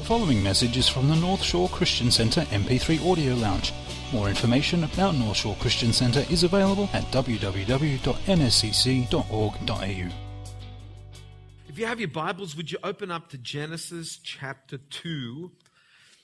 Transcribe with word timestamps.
The 0.00 0.06
following 0.06 0.42
message 0.42 0.78
is 0.78 0.88
from 0.88 1.08
the 1.10 1.16
North 1.16 1.42
Shore 1.42 1.68
Christian 1.68 2.10
Centre 2.10 2.40
MP3 2.46 3.06
Audio 3.06 3.34
Lounge. 3.34 3.70
More 4.14 4.30
information 4.30 4.82
about 4.84 5.14
North 5.14 5.36
Shore 5.36 5.54
Christian 5.60 5.92
Centre 5.92 6.24
is 6.30 6.42
available 6.42 6.88
at 6.94 7.04
www.nscc.org.au. 7.12 8.08
If 11.68 11.78
you 11.78 11.84
have 11.84 12.00
your 12.00 12.08
Bibles, 12.08 12.56
would 12.56 12.72
you 12.72 12.78
open 12.82 13.10
up 13.10 13.28
to 13.28 13.36
Genesis 13.36 14.16
chapter 14.16 14.78
2? 14.78 15.52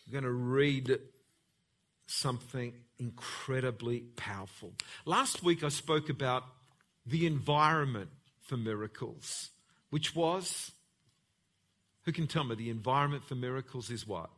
We're 0.06 0.12
going 0.12 0.24
to 0.24 0.30
read 0.30 0.98
something 2.06 2.72
incredibly 2.98 4.04
powerful. 4.16 4.72
Last 5.04 5.42
week 5.42 5.62
I 5.62 5.68
spoke 5.68 6.08
about 6.08 6.44
the 7.04 7.26
environment 7.26 8.08
for 8.40 8.56
miracles, 8.56 9.50
which 9.90 10.16
was 10.16 10.72
who 12.06 12.12
can 12.12 12.28
tell 12.28 12.44
me 12.44 12.54
the 12.54 12.70
environment 12.70 13.24
for 13.24 13.34
miracles 13.34 13.90
is 13.90 14.06
what? 14.06 14.30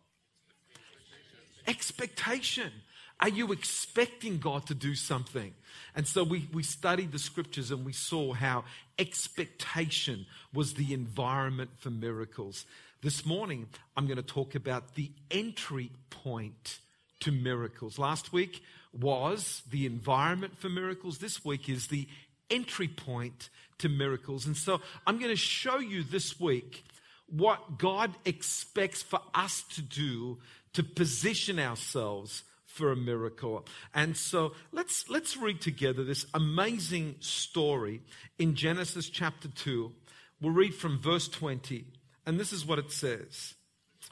Expectation. 1.66 2.72
Are 3.20 3.28
you 3.28 3.52
expecting 3.52 4.38
God 4.38 4.66
to 4.68 4.74
do 4.74 4.94
something? 4.94 5.52
And 5.94 6.06
so 6.06 6.24
we, 6.24 6.48
we 6.52 6.62
studied 6.62 7.12
the 7.12 7.18
scriptures 7.18 7.70
and 7.70 7.84
we 7.84 7.92
saw 7.92 8.32
how 8.32 8.64
expectation 8.98 10.24
was 10.54 10.74
the 10.74 10.94
environment 10.94 11.70
for 11.76 11.90
miracles. 11.90 12.64
This 13.02 13.26
morning, 13.26 13.68
I'm 13.96 14.06
going 14.06 14.16
to 14.16 14.22
talk 14.22 14.54
about 14.54 14.94
the 14.94 15.10
entry 15.30 15.90
point 16.08 16.78
to 17.20 17.32
miracles. 17.32 17.98
Last 17.98 18.32
week 18.32 18.62
was 18.98 19.62
the 19.70 19.84
environment 19.84 20.56
for 20.56 20.70
miracles. 20.70 21.18
This 21.18 21.44
week 21.44 21.68
is 21.68 21.88
the 21.88 22.08
entry 22.50 22.88
point 22.88 23.50
to 23.78 23.90
miracles. 23.90 24.46
And 24.46 24.56
so 24.56 24.80
I'm 25.06 25.18
going 25.18 25.30
to 25.30 25.36
show 25.36 25.78
you 25.78 26.02
this 26.02 26.40
week 26.40 26.84
what 27.30 27.78
God 27.78 28.14
expects 28.24 29.02
for 29.02 29.20
us 29.34 29.62
to 29.74 29.82
do 29.82 30.38
to 30.72 30.82
position 30.82 31.58
ourselves 31.58 32.44
for 32.64 32.92
a 32.92 32.96
miracle. 32.96 33.66
And 33.94 34.16
so 34.16 34.52
let's 34.72 35.08
let's 35.08 35.36
read 35.36 35.60
together 35.60 36.04
this 36.04 36.26
amazing 36.32 37.16
story 37.20 38.02
in 38.38 38.54
Genesis 38.54 39.08
chapter 39.08 39.48
2. 39.48 39.92
We'll 40.40 40.52
read 40.52 40.74
from 40.74 41.00
verse 41.00 41.28
20, 41.28 41.84
and 42.24 42.38
this 42.38 42.52
is 42.52 42.64
what 42.64 42.78
it 42.78 42.92
says. 42.92 43.54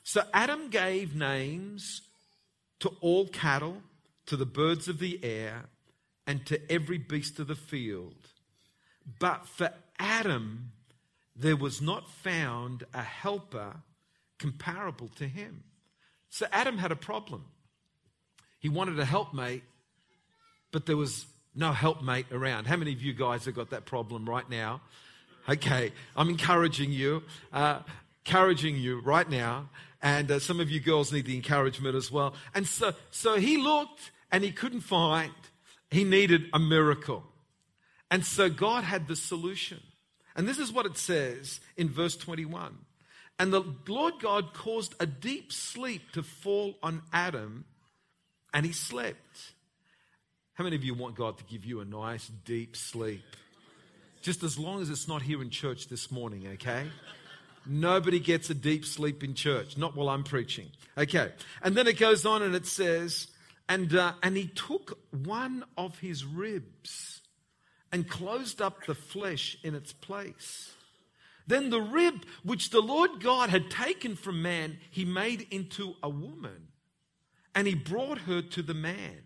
So 0.03 0.23
Adam 0.35 0.69
gave 0.69 1.15
names 1.15 2.03
to 2.81 2.91
all 3.01 3.29
cattle, 3.29 3.83
to 4.27 4.37
the 4.37 4.47
birds 4.47 4.89
of 4.89 4.99
the 4.99 5.21
air, 5.23 5.67
and 6.27 6.45
to 6.47 6.61
every 6.71 6.99
beast 6.99 7.39
of 7.39 7.47
the 7.47 7.55
field. 7.55 8.17
But 9.21 9.47
for 9.47 9.71
Adam 9.99 10.73
there 11.39 11.57
was 11.57 11.83
not 11.83 12.11
found 12.11 12.85
a 12.95 13.03
helper 13.03 13.77
comparable 14.39 15.09
to 15.17 15.27
him. 15.27 15.65
So 16.29 16.47
Adam 16.53 16.79
had 16.79 16.93
a 16.93 16.97
problem. 16.97 17.45
He 18.59 18.69
wanted 18.69 18.99
a 18.99 19.05
helpmate, 19.05 19.63
but 20.73 20.87
there 20.87 20.97
was 20.97 21.27
no 21.55 21.73
helpmate 21.73 22.27
around. 22.33 22.67
How 22.67 22.77
many 22.77 22.93
of 22.93 23.03
you 23.03 23.13
guys 23.13 23.45
have 23.45 23.55
got 23.55 23.71
that 23.71 23.87
problem 23.87 24.29
right 24.29 24.49
now? 24.49 24.83
Okay, 25.49 25.93
I'm 26.17 26.29
encouraging 26.29 26.91
you, 26.93 27.23
uh, 27.53 27.81
encouraging 28.25 28.77
you 28.77 29.01
right 29.01 29.29
now. 29.29 29.71
And 30.03 30.31
uh, 30.31 30.39
some 30.39 30.61
of 30.61 30.71
you 30.71 30.81
girls 30.81 31.13
need 31.13 31.27
the 31.27 31.37
encouragement 31.37 31.95
as 31.95 32.11
well. 32.11 32.35
And 32.55 32.67
so, 32.67 32.93
so 33.11 33.37
he 33.37 33.57
looked 33.57 34.11
and 34.31 34.45
he 34.45 34.53
couldn't 34.53 34.81
find, 34.81 35.33
he 35.91 36.05
needed 36.05 36.47
a 36.53 36.59
miracle. 36.59 37.25
And 38.11 38.25
so 38.25 38.49
God 38.51 38.85
had 38.85 39.09
the 39.09 39.17
solution. 39.17 39.81
And 40.37 40.47
this 40.47 40.59
is 40.59 40.71
what 40.71 40.87
it 40.87 40.99
says 40.99 41.61
in 41.77 41.89
verse 41.89 42.17
21. 42.17 42.77
And 43.39 43.53
the 43.53 43.65
Lord 43.89 44.15
God 44.21 44.55
caused 44.55 44.95
a 45.01 45.07
deep 45.07 45.53
sleep 45.53 46.13
to 46.13 46.23
fall 46.23 46.77
on 46.83 47.03
Adam, 47.13 47.65
and 48.55 48.65
he 48.65 48.73
slept. 48.73 49.53
How 50.55 50.65
many 50.65 50.77
of 50.77 50.85
you 50.85 50.95
want 50.95 51.17
God 51.17 51.37
to 51.39 51.45
give 51.45 51.65
you 51.65 51.81
a 51.81 51.85
nice 51.85 52.31
deep 52.45 52.77
sleep? 52.77 53.25
Just 54.23 54.43
as 54.43 54.59
long 54.59 54.81
as 54.81 54.91
it's 54.91 55.09
not 55.09 55.23
here 55.23 55.43
in 55.43 55.51
church 55.51 55.89
this 55.89 56.11
morning, 56.11 56.47
okay? 56.55 56.87
Nobody 57.67 58.21
gets 58.21 58.49
a 58.49 58.55
deep 58.55 58.85
sleep 58.85 59.23
in 59.25 59.35
church, 59.35 59.77
not 59.77 59.97
while 59.97 60.09
I'm 60.09 60.25
preaching. 60.25 60.71
Okay. 60.97 61.33
And 61.63 61.75
then 61.75 61.87
it 61.87 61.99
goes 61.99 62.25
on 62.25 62.43
and 62.43 62.55
it 62.55 62.67
says, 62.67 63.29
and, 63.69 63.95
uh, 63.95 64.13
and 64.23 64.37
he 64.37 64.47
took 64.47 64.99
one 65.11 65.65
of 65.77 65.99
his 65.99 66.25
ribs 66.25 67.16
and 67.97 68.07
closed 68.07 68.61
up 68.61 68.85
the 68.85 68.95
flesh 68.95 69.57
in 69.65 69.75
its 69.75 69.91
place. 69.91 70.75
Then 71.47 71.71
the 71.71 71.81
rib 71.81 72.27
which 72.43 72.69
the 72.69 72.83
Lord 72.83 73.23
God 73.23 73.49
had 73.49 73.71
taken 73.71 74.17
from 74.17 74.43
man, 74.43 74.77
he 74.91 75.07
made 75.07 75.47
into 75.51 75.95
a 76.03 76.11
woman, 76.11 76.69
and 77.55 77.67
he 77.67 77.75
brought 77.75 78.19
her 78.19 78.43
to 78.43 78.61
the 78.61 78.75
man. 78.75 79.23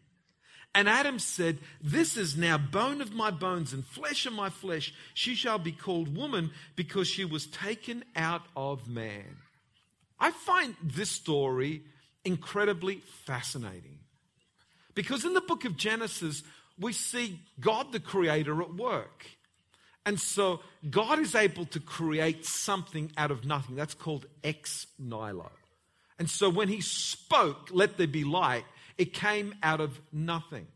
And 0.73 0.89
Adam 0.89 1.19
said, 1.19 1.59
This 1.83 2.17
is 2.17 2.37
now 2.37 2.59
bone 2.59 3.01
of 3.01 3.13
my 3.13 3.33
bones 3.33 3.73
and 3.73 3.85
flesh 3.85 4.25
of 4.25 4.35
my 4.35 4.51
flesh. 4.51 4.95
She 5.15 5.35
shall 5.35 5.59
be 5.59 5.73
called 5.73 6.17
woman 6.17 6.53
because 6.77 7.09
she 7.09 7.25
was 7.25 7.49
taken 7.49 8.05
out 8.15 8.43
of 8.55 8.87
man. 8.87 9.37
I 10.17 10.31
find 10.31 10.77
this 10.81 11.11
story 11.11 11.83
incredibly 12.25 13.03
fascinating. 13.27 13.99
Because 14.95 15.25
in 15.25 15.35
the 15.35 15.41
book 15.41 15.65
of 15.65 15.77
Genesis, 15.77 16.45
we 16.81 16.93
see 16.93 17.41
God 17.61 17.93
the 17.93 18.01
Creator 18.01 18.63
at 18.63 18.75
work. 18.75 19.27
And 20.07 20.19
so 20.19 20.61
God 20.89 21.19
is 21.19 21.35
able 21.35 21.67
to 21.67 21.81
create 21.81 22.47
something 22.47 23.13
out 23.17 23.31
of 23.31 23.45
nothing. 23.45 23.77
That's 23.77 23.95
called 23.95 24.27
ex 24.43 24.87
nihilo. 24.99 25.53
And 26.19 26.29
so 26.29 26.49
when 26.49 26.69
he 26.69 26.81
spoke, 26.81 27.69
let 27.71 27.97
there 27.97 28.07
be 28.07 28.25
light, 28.25 28.65
it 28.99 29.13
came 29.13 29.55
out 29.63 29.81
of 29.81 30.01
nothing. 30.13 30.67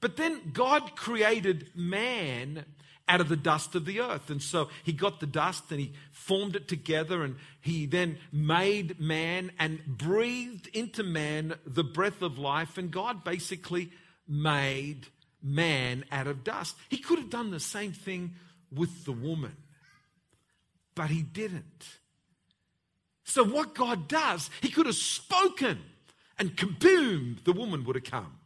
But 0.00 0.16
then 0.16 0.50
God 0.52 0.96
created 0.96 1.70
man 1.74 2.64
out 3.08 3.20
of 3.20 3.28
the 3.28 3.36
dust 3.36 3.74
of 3.74 3.84
the 3.84 4.00
earth. 4.00 4.30
And 4.30 4.42
so 4.42 4.68
he 4.82 4.92
got 4.92 5.20
the 5.20 5.26
dust 5.26 5.70
and 5.70 5.78
he 5.78 5.92
formed 6.12 6.56
it 6.56 6.66
together 6.66 7.22
and 7.22 7.36
he 7.60 7.86
then 7.86 8.18
made 8.32 8.98
man 8.98 9.52
and 9.58 9.84
breathed 9.86 10.68
into 10.72 11.02
man 11.02 11.54
the 11.66 11.84
breath 11.84 12.22
of 12.22 12.38
life. 12.38 12.78
And 12.78 12.90
God 12.90 13.22
basically 13.22 13.90
made 14.26 15.08
man 15.42 16.04
out 16.10 16.26
of 16.26 16.44
dust. 16.44 16.76
He 16.88 16.98
could 16.98 17.18
have 17.18 17.30
done 17.30 17.50
the 17.50 17.60
same 17.60 17.92
thing 17.92 18.34
with 18.74 19.04
the 19.04 19.12
woman, 19.12 19.56
but 20.94 21.10
he 21.10 21.22
didn't. 21.22 21.98
So, 23.24 23.44
what 23.44 23.74
God 23.74 24.08
does, 24.08 24.50
he 24.60 24.68
could 24.68 24.86
have 24.86 24.96
spoken 24.96 25.78
and 26.38 26.56
kaboom, 26.56 27.42
the 27.44 27.52
woman 27.52 27.84
would 27.84 27.96
have 27.96 28.04
come. 28.04 28.38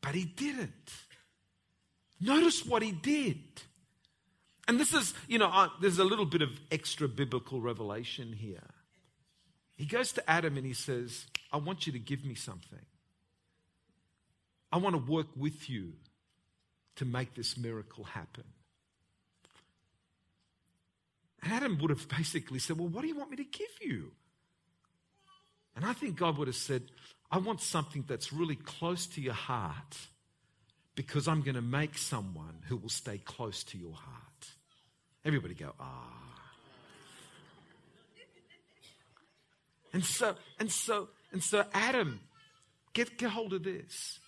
But 0.00 0.14
he 0.14 0.24
didn't. 0.24 0.92
Notice 2.20 2.64
what 2.64 2.82
he 2.82 2.92
did. 2.92 3.38
And 4.66 4.80
this 4.80 4.94
is, 4.94 5.12
you 5.28 5.38
know, 5.38 5.48
uh, 5.48 5.68
there's 5.80 5.98
a 5.98 6.04
little 6.04 6.24
bit 6.24 6.40
of 6.40 6.48
extra 6.70 7.08
biblical 7.08 7.60
revelation 7.60 8.32
here. 8.32 8.70
He 9.76 9.84
goes 9.84 10.12
to 10.12 10.30
Adam 10.30 10.56
and 10.56 10.64
he 10.64 10.72
says, 10.72 11.26
I 11.52 11.58
want 11.58 11.86
you 11.86 11.92
to 11.92 11.98
give 11.98 12.24
me 12.24 12.34
something. 12.34 12.86
I 14.74 14.76
want 14.78 14.96
to 14.96 15.12
work 15.12 15.28
with 15.36 15.70
you 15.70 15.92
to 16.96 17.04
make 17.04 17.36
this 17.36 17.56
miracle 17.56 18.02
happen. 18.02 18.42
Adam 21.44 21.78
would 21.78 21.90
have 21.90 22.08
basically 22.08 22.58
said, 22.58 22.76
Well, 22.76 22.88
what 22.88 23.02
do 23.02 23.06
you 23.06 23.16
want 23.16 23.30
me 23.30 23.36
to 23.36 23.44
give 23.44 23.68
you? 23.80 24.10
And 25.76 25.84
I 25.84 25.92
think 25.92 26.16
God 26.16 26.38
would 26.38 26.48
have 26.48 26.56
said, 26.56 26.82
I 27.30 27.38
want 27.38 27.60
something 27.60 28.04
that's 28.08 28.32
really 28.32 28.56
close 28.56 29.06
to 29.06 29.20
your 29.20 29.34
heart 29.34 29.96
because 30.96 31.28
I'm 31.28 31.42
going 31.42 31.54
to 31.54 31.62
make 31.62 31.96
someone 31.96 32.58
who 32.66 32.76
will 32.76 32.88
stay 32.88 33.18
close 33.18 33.62
to 33.64 33.78
your 33.78 33.94
heart. 33.94 34.48
Everybody 35.24 35.54
go, 35.54 35.72
ah. 35.78 36.10
And 39.92 40.04
so, 40.04 40.34
and 40.58 40.72
so, 40.72 41.10
and 41.30 41.40
so 41.40 41.64
Adam, 41.72 42.18
get, 42.92 43.16
get 43.18 43.30
hold 43.30 43.52
of 43.52 43.62
this. 43.62 44.18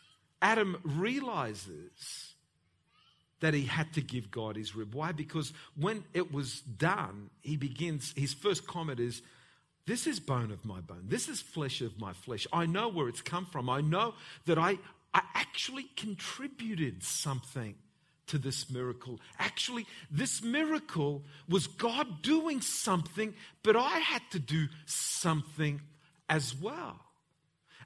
Adam 0.42 0.76
realizes 0.84 2.34
that 3.40 3.54
he 3.54 3.64
had 3.64 3.92
to 3.94 4.00
give 4.00 4.30
God 4.30 4.56
his 4.56 4.74
rib. 4.74 4.94
Why? 4.94 5.12
Because 5.12 5.52
when 5.76 6.04
it 6.14 6.32
was 6.32 6.60
done, 6.60 7.30
he 7.42 7.56
begins, 7.56 8.12
his 8.16 8.32
first 8.32 8.66
comment 8.66 9.00
is, 9.00 9.22
This 9.86 10.06
is 10.06 10.20
bone 10.20 10.50
of 10.50 10.64
my 10.64 10.80
bone. 10.80 11.04
This 11.06 11.28
is 11.28 11.40
flesh 11.40 11.80
of 11.80 12.00
my 12.00 12.12
flesh. 12.12 12.46
I 12.52 12.66
know 12.66 12.88
where 12.88 13.08
it's 13.08 13.22
come 13.22 13.46
from. 13.46 13.68
I 13.68 13.82
know 13.82 14.14
that 14.46 14.58
I, 14.58 14.78
I 15.12 15.22
actually 15.34 15.84
contributed 15.96 17.02
something 17.02 17.74
to 18.28 18.38
this 18.38 18.70
miracle. 18.70 19.20
Actually, 19.38 19.86
this 20.10 20.42
miracle 20.42 21.24
was 21.48 21.66
God 21.66 22.22
doing 22.22 22.60
something, 22.60 23.34
but 23.62 23.76
I 23.76 23.98
had 23.98 24.22
to 24.32 24.38
do 24.38 24.66
something 24.86 25.80
as 26.28 26.54
well. 26.54 27.05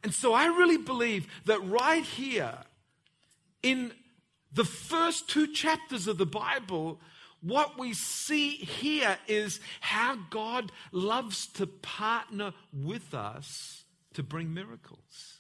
And 0.03 0.15
so 0.15 0.33
I 0.33 0.47
really 0.47 0.79
believe 0.79 1.27
that 1.45 1.61
right 1.67 2.05
here 2.05 2.55
in 3.63 3.93
the 4.53 4.65
first 4.65 5.29
two 5.29 5.47
chapters 5.47 6.07
of 6.07 6.19
the 6.19 6.27
Bible, 6.27 7.01
what 7.43 7.79
we 7.79 7.95
see 7.95 8.51
here 8.57 9.19
is 9.29 9.61
how 9.81 10.17
God 10.31 10.73
loves 10.93 11.47
to 11.55 11.67
partner 11.67 12.53
with 12.73 13.15
us 13.15 13.85
to 14.15 14.23
bring 14.23 14.53
miracles. 14.53 15.39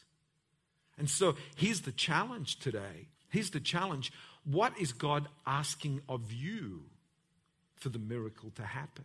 And 0.98 1.08
so 1.08 1.36
here's 1.56 1.80
the 1.82 1.92
challenge 1.92 2.58
today. 2.58 3.08
Here's 3.30 3.50
the 3.50 3.60
challenge. 3.60 4.12
What 4.44 4.78
is 4.78 4.92
God 4.92 5.28
asking 5.46 6.02
of 6.08 6.32
you 6.32 6.82
for 7.76 7.88
the 7.88 7.98
miracle 7.98 8.50
to 8.56 8.62
happen? 8.62 9.04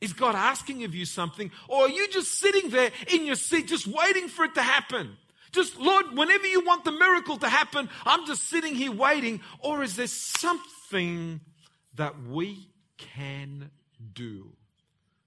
Is 0.00 0.12
God 0.12 0.34
asking 0.34 0.84
of 0.84 0.94
you 0.94 1.04
something, 1.06 1.50
or 1.68 1.84
are 1.84 1.88
you 1.88 2.08
just 2.08 2.38
sitting 2.38 2.70
there 2.70 2.90
in 3.12 3.24
your 3.24 3.34
seat, 3.34 3.68
just 3.68 3.86
waiting 3.86 4.28
for 4.28 4.44
it 4.44 4.54
to 4.54 4.62
happen? 4.62 5.16
Just, 5.52 5.78
Lord, 5.78 6.16
whenever 6.16 6.46
you 6.46 6.64
want 6.64 6.84
the 6.84 6.92
miracle 6.92 7.38
to 7.38 7.48
happen, 7.48 7.88
I'm 8.04 8.26
just 8.26 8.48
sitting 8.48 8.74
here 8.74 8.92
waiting. 8.92 9.40
Or 9.60 9.82
is 9.82 9.96
there 9.96 10.06
something 10.06 11.40
that 11.94 12.14
we 12.28 12.68
can 12.98 13.70
do? 14.12 14.52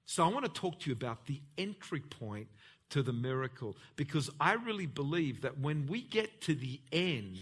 So 0.06 0.24
I 0.24 0.28
want 0.28 0.46
to 0.46 0.52
talk 0.52 0.80
to 0.82 0.90
you 0.90 0.94
about 0.94 1.26
the 1.26 1.42
entry 1.58 2.02
point 2.02 2.48
to 2.90 3.02
the 3.02 3.14
miracle 3.14 3.76
because 3.96 4.30
I 4.40 4.54
really 4.54 4.88
believe 4.88 5.42
that 5.42 5.60
when 5.60 5.88
we 5.88 6.02
get 6.02 6.42
to 6.42 6.56
the 6.56 6.80
end 6.92 7.38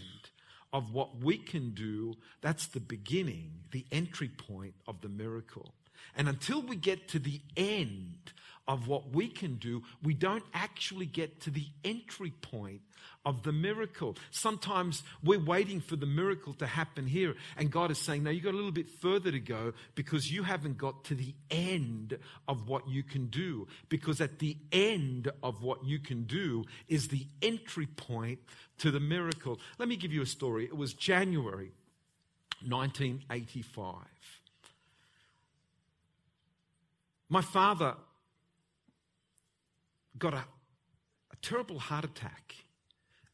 of 0.72 0.92
what 0.92 1.18
we 1.18 1.38
can 1.38 1.70
do, 1.70 2.14
that's 2.40 2.66
the 2.66 2.80
beginning, 2.80 3.52
the 3.70 3.86
entry 3.90 4.28
point 4.28 4.74
of 4.86 5.00
the 5.00 5.08
miracle. 5.08 5.74
And 6.16 6.28
until 6.28 6.62
we 6.62 6.76
get 6.76 7.08
to 7.08 7.18
the 7.18 7.40
end 7.56 8.32
of 8.66 8.86
what 8.86 9.10
we 9.14 9.28
can 9.28 9.56
do, 9.56 9.82
we 10.02 10.12
don't 10.12 10.44
actually 10.52 11.06
get 11.06 11.40
to 11.40 11.50
the 11.50 11.66
entry 11.84 12.32
point 12.42 12.82
of 13.24 13.42
the 13.42 13.52
miracle. 13.52 14.16
Sometimes 14.30 15.02
we're 15.22 15.42
waiting 15.42 15.80
for 15.80 15.96
the 15.96 16.06
miracle 16.06 16.52
to 16.54 16.66
happen 16.66 17.06
here, 17.06 17.34
and 17.56 17.70
God 17.70 17.90
is 17.90 17.98
saying, 17.98 18.22
No, 18.22 18.30
you've 18.30 18.44
got 18.44 18.54
a 18.54 18.56
little 18.56 18.70
bit 18.72 18.88
further 18.88 19.30
to 19.30 19.40
go 19.40 19.72
because 19.94 20.30
you 20.30 20.42
haven't 20.42 20.78
got 20.78 21.04
to 21.04 21.14
the 21.14 21.34
end 21.50 22.18
of 22.46 22.68
what 22.68 22.88
you 22.88 23.02
can 23.02 23.26
do. 23.26 23.66
Because 23.88 24.20
at 24.20 24.38
the 24.38 24.56
end 24.70 25.30
of 25.42 25.62
what 25.62 25.84
you 25.84 25.98
can 25.98 26.24
do 26.24 26.64
is 26.88 27.08
the 27.08 27.26
entry 27.42 27.86
point 27.86 28.38
to 28.78 28.90
the 28.90 29.00
miracle. 29.00 29.58
Let 29.78 29.88
me 29.88 29.96
give 29.96 30.12
you 30.12 30.22
a 30.22 30.26
story. 30.26 30.64
It 30.64 30.76
was 30.76 30.92
January 30.94 31.72
1985. 32.66 33.94
My 37.28 37.42
father 37.42 37.94
got 40.18 40.34
a, 40.34 40.38
a 40.38 41.36
terrible 41.42 41.78
heart 41.78 42.04
attack. 42.04 42.54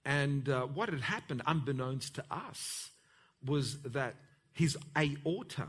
And 0.05 0.49
uh, 0.49 0.63
what 0.67 0.91
had 0.91 1.01
happened, 1.01 1.43
unbeknownst 1.47 2.17
to 2.17 2.25
us, 2.31 2.91
was 3.45 3.81
that 3.83 4.17
his 4.53 4.77
aorta 4.97 5.69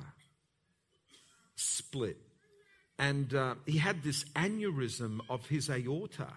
split. 1.56 2.18
And 2.98 3.34
uh, 3.34 3.56
he 3.66 3.78
had 3.78 4.04
this 4.04 4.24
aneurysm 4.36 5.20
of 5.30 5.48
his 5.48 5.70
aorta. 5.70 6.34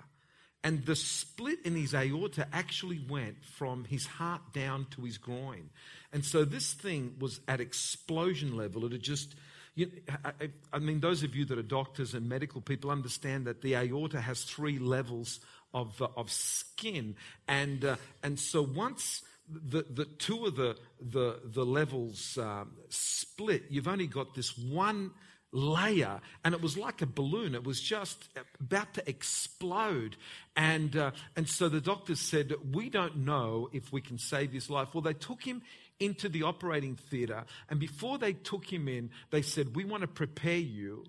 And 0.64 0.84
the 0.84 0.96
split 0.96 1.60
in 1.64 1.76
his 1.76 1.94
aorta 1.94 2.46
actually 2.52 3.00
went 3.08 3.44
from 3.44 3.84
his 3.84 4.06
heart 4.06 4.52
down 4.52 4.86
to 4.90 5.02
his 5.02 5.16
groin. 5.16 5.70
And 6.12 6.24
so 6.24 6.44
this 6.44 6.72
thing 6.72 7.14
was 7.20 7.40
at 7.46 7.60
explosion 7.60 8.56
level. 8.56 8.84
It 8.84 8.92
had 8.92 9.02
just 9.02 9.34
you, 9.78 9.90
I, 10.24 10.50
I 10.72 10.78
mean, 10.80 10.98
those 10.98 11.22
of 11.22 11.36
you 11.36 11.44
that 11.44 11.58
are 11.58 11.62
doctors 11.62 12.12
and 12.12 12.28
medical 12.28 12.60
people 12.60 12.90
understand 12.90 13.46
that 13.46 13.62
the 13.62 13.76
aorta 13.76 14.20
has 14.20 14.42
three 14.42 14.78
levels 14.78 15.38
of, 15.72 16.02
uh, 16.02 16.08
of 16.16 16.32
skin. 16.32 17.14
And, 17.46 17.84
uh, 17.84 17.96
and 18.24 18.40
so 18.40 18.60
once 18.60 19.22
the, 19.48 19.86
the 19.88 20.04
two 20.04 20.46
of 20.46 20.56
the, 20.56 20.76
the, 21.00 21.40
the 21.44 21.64
levels 21.64 22.36
um, 22.38 22.72
split, 22.88 23.66
you've 23.70 23.86
only 23.86 24.08
got 24.08 24.34
this 24.34 24.58
one 24.58 25.12
layer. 25.52 26.20
And 26.44 26.54
it 26.54 26.60
was 26.60 26.76
like 26.76 27.00
a 27.00 27.06
balloon. 27.06 27.54
It 27.54 27.62
was 27.62 27.80
just 27.80 28.28
about 28.60 28.94
to 28.94 29.08
explode. 29.08 30.16
And 30.56 30.96
uh, 30.96 31.12
and 31.36 31.48
so 31.48 31.68
the 31.68 31.80
doctors 31.80 32.20
said 32.20 32.52
we 32.72 32.90
don't 32.90 33.18
know 33.18 33.70
if 33.72 33.92
we 33.92 34.00
can 34.00 34.18
save 34.18 34.52
his 34.52 34.68
life. 34.68 34.88
Well 34.92 35.02
they 35.02 35.14
took 35.14 35.42
him 35.42 35.62
into 36.00 36.28
the 36.28 36.42
operating 36.42 36.96
theater. 36.96 37.44
And 37.68 37.80
before 37.80 38.18
they 38.18 38.32
took 38.32 38.72
him 38.72 38.88
in, 38.88 39.10
they 39.30 39.42
said, 39.42 39.74
We 39.74 39.84
want 39.84 40.02
to 40.02 40.08
prepare 40.08 40.56
you 40.56 41.04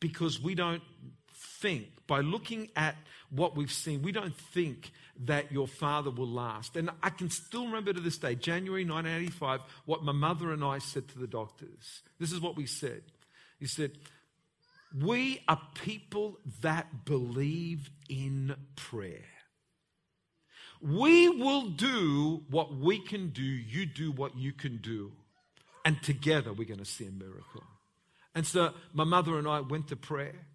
because 0.00 0.40
we 0.40 0.54
don't 0.54 0.82
think, 1.60 1.88
by 2.06 2.20
looking 2.20 2.68
at 2.76 2.96
what 3.30 3.56
we've 3.56 3.72
seen, 3.72 4.02
we 4.02 4.12
don't 4.12 4.36
think 4.36 4.92
that 5.24 5.50
your 5.50 5.66
father 5.66 6.10
will 6.10 6.28
last. 6.28 6.76
And 6.76 6.90
I 7.02 7.10
can 7.10 7.30
still 7.30 7.66
remember 7.66 7.92
to 7.92 8.00
this 8.00 8.18
day, 8.18 8.34
January 8.34 8.84
1985, 8.84 9.60
what 9.84 10.04
my 10.04 10.12
mother 10.12 10.52
and 10.52 10.64
I 10.64 10.78
said 10.78 11.08
to 11.08 11.18
the 11.18 11.26
doctors. 11.26 12.02
This 12.18 12.32
is 12.32 12.40
what 12.40 12.56
we 12.56 12.66
said. 12.66 13.02
He 13.58 13.66
said, 13.66 13.92
We 14.94 15.42
are 15.48 15.60
people 15.74 16.38
that 16.60 17.04
believe 17.04 17.90
in 18.08 18.54
prayer. 18.76 19.24
We 20.80 21.28
will 21.28 21.68
do 21.70 22.42
what 22.50 22.74
we 22.74 22.98
can 22.98 23.30
do, 23.30 23.42
you 23.42 23.86
do 23.86 24.12
what 24.12 24.36
you 24.36 24.52
can 24.52 24.78
do. 24.78 25.12
And 25.84 26.02
together 26.02 26.52
we're 26.52 26.66
going 26.66 26.78
to 26.78 26.84
see 26.84 27.06
a 27.06 27.12
miracle. 27.12 27.64
And 28.34 28.46
so 28.46 28.72
my 28.92 29.04
mother 29.04 29.38
and 29.38 29.48
I 29.48 29.60
went 29.60 29.88
to 29.88 29.96
prayer. 29.96 30.46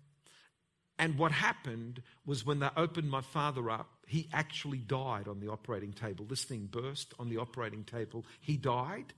And 0.99 1.17
what 1.17 1.31
happened 1.31 2.03
was 2.25 2.45
when 2.45 2.59
they 2.59 2.69
opened 2.77 3.09
my 3.09 3.21
father 3.21 3.71
up, 3.71 3.89
he 4.05 4.29
actually 4.31 4.77
died 4.77 5.27
on 5.27 5.39
the 5.39 5.47
operating 5.47 5.93
table. 5.93 6.25
This 6.25 6.43
thing 6.43 6.67
burst 6.69 7.13
on 7.17 7.29
the 7.29 7.37
operating 7.37 7.85
table. 7.85 8.25
He 8.39 8.57
died. 8.57 9.13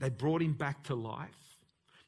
They 0.00 0.08
brought 0.08 0.42
him 0.42 0.54
back 0.54 0.82
to 0.84 0.94
life. 0.94 1.28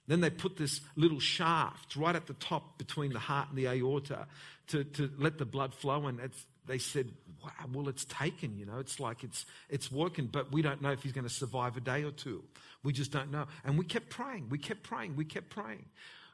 Then 0.09 0.21
they 0.21 0.31
put 0.31 0.57
this 0.57 0.81
little 0.97 1.21
shaft 1.21 1.95
right 1.95 2.17
at 2.17 2.27
the 2.27 2.35
top 2.35 2.79
between 2.79 3.13
the 3.13 3.21
heart 3.21 3.51
and 3.51 3.59
the 3.59 3.69
aorta 3.69 4.27
to, 4.69 4.83
to 4.83 5.11
let 5.19 5.39
the 5.39 5.45
blood 5.45 5.75
flow. 5.75 6.07
And 6.07 6.19
they 6.67 6.79
said, 6.79 7.11
wow, 7.43 7.51
well, 7.73 7.89
it's 7.89 8.05
taken, 8.05 8.57
you 8.57 8.67
know, 8.67 8.79
it's 8.79 9.01
like 9.01 9.25
it's, 9.25 9.47
it's 9.69 9.91
working, 9.91 10.27
but 10.27 10.53
we 10.53 10.63
don't 10.63 10.81
know 10.81 10.93
if 10.93 11.03
he's 11.03 11.13
going 11.13 11.27
to 11.27 11.33
survive 11.33 11.77
a 11.77 11.81
day 11.81 12.05
or 12.05 12.11
two. 12.11 12.45
We 12.85 12.93
just 12.93 13.11
don't 13.11 13.31
know. 13.31 13.47
And 13.65 13.79
we 13.79 13.85
kept 13.85 14.11
praying, 14.11 14.49
we 14.49 14.59
kept 14.59 14.83
praying, 14.83 15.17
we 15.17 15.25
kept 15.25 15.51
praying. 15.51 15.87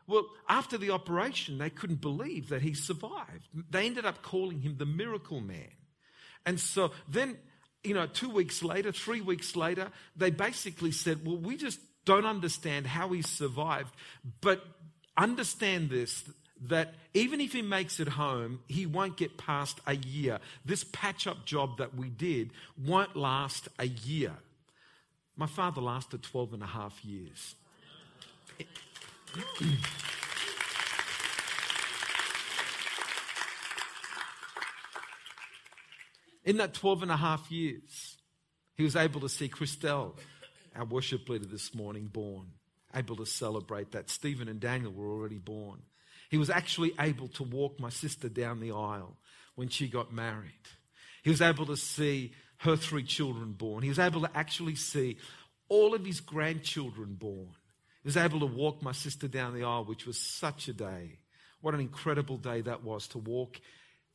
Well, 0.06 0.26
after 0.48 0.78
the 0.78 0.90
operation, 0.90 1.58
they 1.58 1.70
couldn't 1.70 2.00
believe 2.00 2.48
that 2.48 2.62
he 2.62 2.75
survived. 2.75 3.46
They 3.70 3.86
ended 3.86 4.06
up 4.06 4.22
calling 4.22 4.60
him 4.60 4.76
the 4.78 4.86
miracle 4.86 5.40
man. 5.40 5.70
And 6.46 6.58
so 6.58 6.92
then, 7.08 7.36
you 7.84 7.94
know, 7.94 8.06
two 8.06 8.31
weeks 8.31 8.62
later, 8.62 8.90
three 8.90 9.20
weeks 9.20 9.54
later, 9.54 9.88
they 10.16 10.31
basically 10.31 10.92
said, 10.92 11.26
well, 11.26 11.36
we 11.36 11.56
just 11.56 11.78
don't 12.06 12.24
understand 12.24 12.86
how 12.86 13.10
he 13.10 13.20
survived, 13.20 13.94
but 14.40 14.64
understand 15.16 15.90
this 15.90 16.24
that 16.66 16.94
even 17.14 17.40
if 17.40 17.52
he 17.52 17.62
makes 17.62 18.00
it 18.00 18.08
home, 18.08 18.60
he 18.67 18.86
won't 18.86 19.17
get 19.17 19.36
past 19.38 19.81
a 19.86 19.94
year. 19.94 20.38
This 20.65 20.84
patch 20.84 21.27
up 21.27 21.44
job 21.44 21.79
that 21.79 21.94
we 21.94 22.08
did 22.08 22.50
won't 22.84 23.17
last 23.17 23.69
a 23.79 23.86
year. 23.86 24.34
My 25.36 25.46
father 25.46 25.81
lasted 25.81 26.22
12 26.22 26.55
and 26.55 26.62
a 26.62 26.67
half 26.67 27.05
years. 27.05 27.55
In 36.44 36.56
that 36.56 36.74
12 36.74 37.03
and 37.03 37.10
a 37.10 37.17
half 37.17 37.50
years, 37.53 38.17
he 38.74 38.82
was 38.82 38.96
able 38.96 39.20
to 39.20 39.29
see 39.29 39.48
Christelle, 39.48 40.15
our 40.74 40.84
worship 40.86 41.29
leader 41.29 41.44
this 41.44 41.74
morning, 41.74 42.06
born, 42.06 42.46
able 42.94 43.17
to 43.17 43.27
celebrate 43.27 43.93
that. 43.93 44.08
Stephen 44.08 44.48
and 44.48 44.58
Daniel 44.58 44.91
were 44.93 45.10
already 45.10 45.38
born. 45.38 45.82
He 46.29 46.39
was 46.39 46.51
actually 46.51 46.93
able 47.01 47.29
to 47.29 47.43
walk 47.43 47.81
my 47.81 47.89
sister 47.89 48.29
down 48.29 48.61
the 48.61 48.73
aisle 48.73 49.17
when 49.55 49.69
she 49.69 49.89
got 49.89 50.13
married. 50.13 50.53
He 51.23 51.31
was 51.31 51.43
able 51.43 51.67
to 51.67 51.77
see 51.77 52.32
her 52.58 52.77
three 52.77 53.05
children 53.05 53.53
born. 53.53 53.82
He 53.82 53.89
was 53.89 53.99
able 53.99 54.20
to 54.23 54.31
actually 54.35 54.75
see 54.75 55.17
all 55.69 55.94
of 55.94 56.05
his 56.05 56.20
grandchildren 56.20 57.15
born. 57.15 57.51
He 58.03 58.08
was 58.08 58.17
able 58.17 58.41
to 58.41 58.47
walk 58.47 58.82
my 58.82 58.93
sister 58.93 59.29
down 59.29 59.55
the 59.55 59.65
aisle, 59.65 59.85
which 59.85 60.06
was 60.06 60.19
such 60.19 60.69
a 60.69 60.73
day. 60.73 61.19
What 61.61 61.75
an 61.75 61.81
incredible 61.81 62.37
day 62.37 62.61
that 62.63 62.85
was 62.85 63.08
to 63.08 63.19
walk 63.19 63.61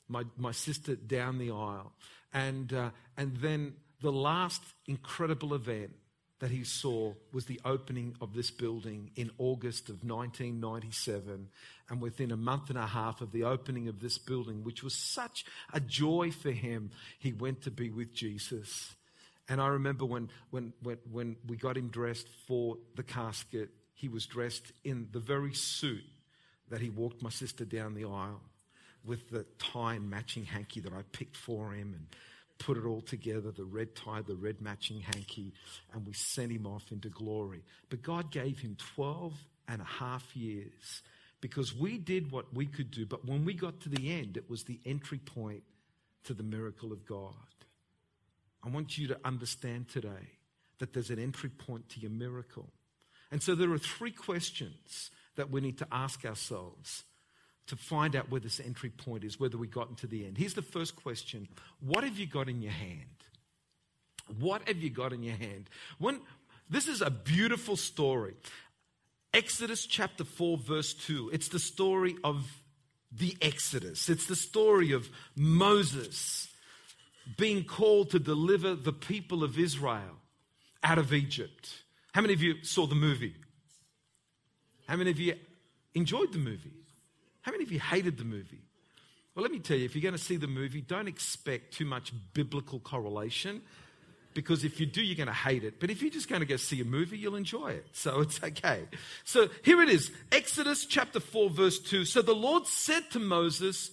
my, 0.08 0.24
my 0.38 0.51
sister 0.51 0.96
down 0.96 1.38
the 1.38 1.51
aisle. 1.51 1.93
And, 2.34 2.74
uh, 2.74 2.89
and 3.17 3.38
then 3.38 3.75
the 4.01 4.12
last 4.12 4.62
incredible 4.88 5.53
event 5.53 5.91
that 6.43 6.51
he 6.51 6.65
saw 6.65 7.13
was 7.31 7.45
the 7.45 7.62
opening 7.63 8.17
of 8.19 8.33
this 8.33 8.51
building 8.51 9.09
in 9.15 9.31
August 9.38 9.88
of 9.88 10.03
1997. 10.03 11.47
And 11.88 12.01
within 12.01 12.33
a 12.33 12.35
month 12.35 12.67
and 12.67 12.77
a 12.77 12.85
half 12.85 13.21
of 13.21 13.31
the 13.31 13.45
opening 13.45 13.88
of 13.88 14.01
this 14.01 14.17
building, 14.17 14.62
which 14.62 14.83
was 14.83 14.93
such 14.93 15.45
a 15.71 15.79
joy 15.79 16.31
for 16.31 16.51
him, 16.51 16.91
he 17.17 17.31
went 17.31 17.62
to 17.62 17.71
be 17.71 17.91
with 17.91 18.13
Jesus. 18.13 18.93
And 19.47 19.62
I 19.62 19.67
remember 19.67 20.03
when, 20.03 20.29
when, 20.50 20.73
when, 20.81 20.97
when 21.09 21.38
we 21.47 21.55
got 21.55 21.77
him 21.77 21.88
dressed 21.88 22.27
for 22.45 22.75
the 22.97 23.03
casket, 23.03 23.69
he 23.93 24.09
was 24.09 24.25
dressed 24.25 24.73
in 24.83 25.07
the 25.13 25.21
very 25.21 25.53
suit 25.53 26.03
that 26.69 26.81
he 26.81 26.89
walked 26.89 27.21
my 27.21 27.29
sister 27.29 27.63
down 27.63 27.93
the 27.93 28.03
aisle 28.03 28.41
with 29.05 29.29
the 29.29 29.45
tie 29.59 29.93
and 29.93 30.09
matching 30.09 30.43
hanky 30.43 30.81
that 30.81 30.91
I 30.91 31.03
picked 31.13 31.38
for 31.38 31.71
him 31.71 31.93
and 31.95 32.07
put 32.65 32.77
it 32.77 32.86
all 32.86 33.01
together 33.01 33.51
the 33.51 33.65
red 33.65 33.96
tie, 33.96 34.22
the 34.22 34.36
red 34.36 34.62
matching 34.62 35.01
hanky, 35.01 35.53
and 35.93 36.05
we 36.05 36.13
sent 36.13 36.51
him 36.51 36.65
off 36.65 36.91
into 36.91 37.10
glory. 37.10 37.63
But 37.89 38.01
God 38.01 38.32
gave 38.32 38.60
him 38.60 38.77
12 38.96 39.34
and 39.67 39.82
a 39.82 39.86
half 39.86 40.36
years 40.36 41.01
because 41.41 41.75
we 41.75 41.98
did 41.98 42.32
what 42.32 42.53
we 42.53 42.65
could 42.65 42.89
do. 42.89 43.05
But 43.05 43.25
when 43.25 43.43
we 43.43 43.53
got 43.53 43.82
to 43.82 43.89
the 43.89 44.13
end, 44.13 44.38
it 44.38 44.50
was 44.50 44.63
the 44.63 44.79
entry 44.86 45.17
point 45.17 45.63
to 46.24 46.34
the 46.34 46.43
miracle 46.43 46.93
of 46.93 47.05
God. 47.05 47.34
I 48.65 48.70
want 48.70 48.98
you 48.98 49.10
to 49.10 49.20
understand 49.25 49.89
today 49.89 50.38
that 50.79 50.93
there's 50.93 51.10
an 51.10 51.20
entry 51.20 51.50
point 51.50 51.89
to 51.89 52.00
your 52.00 52.12
miracle. 52.12 52.70
And 53.29 53.43
so 53.43 53.55
there 53.55 53.72
are 53.72 53.77
three 53.77 54.12
questions 54.12 55.12
that 55.36 55.50
we 55.50 55.60
need 55.60 55.79
to 55.79 55.88
ask 55.91 56.24
ourselves 56.24 57.03
to 57.67 57.75
find 57.75 58.15
out 58.15 58.29
where 58.29 58.41
this 58.41 58.60
entry 58.60 58.89
point 58.89 59.24
is, 59.24 59.39
whether 59.39 59.58
we 59.58 59.67
got 59.67 59.89
into 59.89 60.08
the 60.08 60.25
end. 60.25 60.38
Here's 60.38 60.53
the 60.53 60.62
first 60.62 60.96
question 60.96 61.48
What 61.79 62.03
have 62.03 62.17
you 62.17 62.27
got 62.27 62.50
in 62.50 62.62
your 62.62 62.72
hand? 62.72 63.05
What 64.39 64.67
have 64.67 64.77
you 64.77 64.89
got 64.89 65.13
in 65.13 65.24
your 65.24 65.36
hand? 65.36 65.70
When, 66.00 66.22
this 66.70 66.88
is 66.88 67.01
a 67.01 67.10
beautiful 67.10 67.75
story. 67.75 68.36
Exodus 69.34 69.86
chapter 69.86 70.24
4, 70.24 70.58
verse 70.58 70.93
2. 70.93 71.32
It's 71.34 71.48
the 71.48 71.60
story 71.60 72.15
of 72.24 72.46
the 73.12 73.36
Exodus, 73.41 74.10
it's 74.10 74.25
the 74.25 74.36
story 74.36 74.91
of 74.91 75.10
Moses 75.36 76.48
being 77.38 77.63
called 77.63 78.10
to 78.10 78.20
deliver 78.20 78.75
the 78.75 78.91
people 78.91 79.43
of 79.43 79.58
Israel 79.58 80.17
out 80.84 80.98
of 80.98 81.13
Egypt. 81.13 81.84
How 82.13 82.22
many 82.22 82.34
of 82.34 82.41
you 82.41 82.63
saw 82.63 82.86
the 82.86 82.96
movie? 82.96 83.36
How 84.88 84.98
many 84.98 85.12
of 85.12 85.20
you 85.20 85.36
enjoyed 85.96 86.34
the 86.34 86.39
movie? 86.39 86.82
How 87.43 87.51
many 87.51 87.63
of 87.63 87.71
you 87.71 87.79
hated 87.79 88.17
the 88.17 88.23
movie? 88.23 88.63
Well, 89.35 89.43
let 89.43 89.51
me 89.51 89.59
tell 89.59 89.77
you, 89.77 89.85
if 89.85 89.95
you're 89.95 90.01
going 90.01 90.15
to 90.15 90.23
see 90.23 90.38
the 90.38 90.47
movie, 90.47 90.81
don't 90.81 91.07
expect 91.07 91.73
too 91.73 91.85
much 91.85 92.13
biblical 92.33 92.79
correlation 92.79 93.62
because 94.33 94.63
if 94.63 94.79
you 94.79 94.85
do, 94.85 95.01
you're 95.01 95.15
going 95.15 95.27
to 95.27 95.33
hate 95.33 95.63
it. 95.63 95.79
But 95.79 95.89
if 95.89 96.01
you're 96.01 96.12
just 96.12 96.29
going 96.29 96.41
to 96.41 96.45
go 96.45 96.55
see 96.55 96.81
a 96.81 96.85
movie, 96.85 97.17
you'll 97.17 97.35
enjoy 97.35 97.71
it. 97.71 97.88
So 97.93 98.21
it's 98.21 98.41
okay. 98.43 98.83
So 99.23 99.50
here 99.63 99.81
it 99.81 99.89
is 99.89 100.12
Exodus 100.31 100.85
chapter 100.85 101.19
4, 101.19 101.50
verse 101.50 101.79
2. 101.79 102.05
So 102.05 102.21
the 102.21 102.33
Lord 102.33 102.67
said 102.67 103.09
to 103.12 103.19
Moses, 103.19 103.91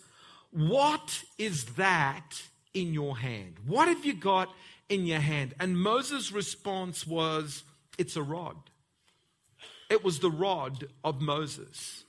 What 0.51 1.23
is 1.39 1.65
that 1.77 2.43
in 2.75 2.95
your 2.95 3.19
hand? 3.19 3.57
What 3.67 3.89
have 3.89 4.05
you 4.05 4.15
got 4.15 4.51
in 4.89 5.07
your 5.07 5.21
hand? 5.21 5.55
And 5.59 5.79
Moses' 5.79 6.33
response 6.33 7.07
was, 7.07 7.65
It's 7.99 8.17
a 8.17 8.23
rod. 8.23 8.57
It 9.89 10.05
was 10.05 10.21
the 10.21 10.31
rod 10.31 10.87
of 11.03 11.21
Moses. 11.21 12.05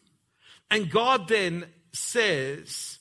And 0.71 0.89
God 0.89 1.27
then 1.27 1.65
says, 1.93 2.97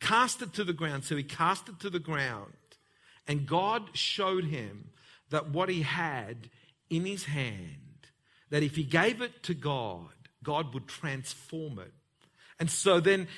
Cast 0.00 0.42
it 0.42 0.54
to 0.54 0.64
the 0.64 0.72
ground. 0.72 1.04
So 1.04 1.16
he 1.16 1.22
cast 1.22 1.68
it 1.68 1.78
to 1.80 1.90
the 1.90 1.98
ground. 1.98 2.52
And 3.28 3.46
God 3.46 3.90
showed 3.92 4.44
him 4.44 4.90
that 5.28 5.50
what 5.50 5.68
he 5.68 5.82
had 5.82 6.50
in 6.88 7.04
his 7.04 7.24
hand, 7.24 8.08
that 8.48 8.62
if 8.62 8.74
he 8.76 8.82
gave 8.82 9.20
it 9.20 9.42
to 9.44 9.54
God, 9.54 10.08
God 10.42 10.74
would 10.74 10.88
transform 10.88 11.78
it. 11.78 11.92
And 12.58 12.70
so 12.70 12.98
then 12.98 13.28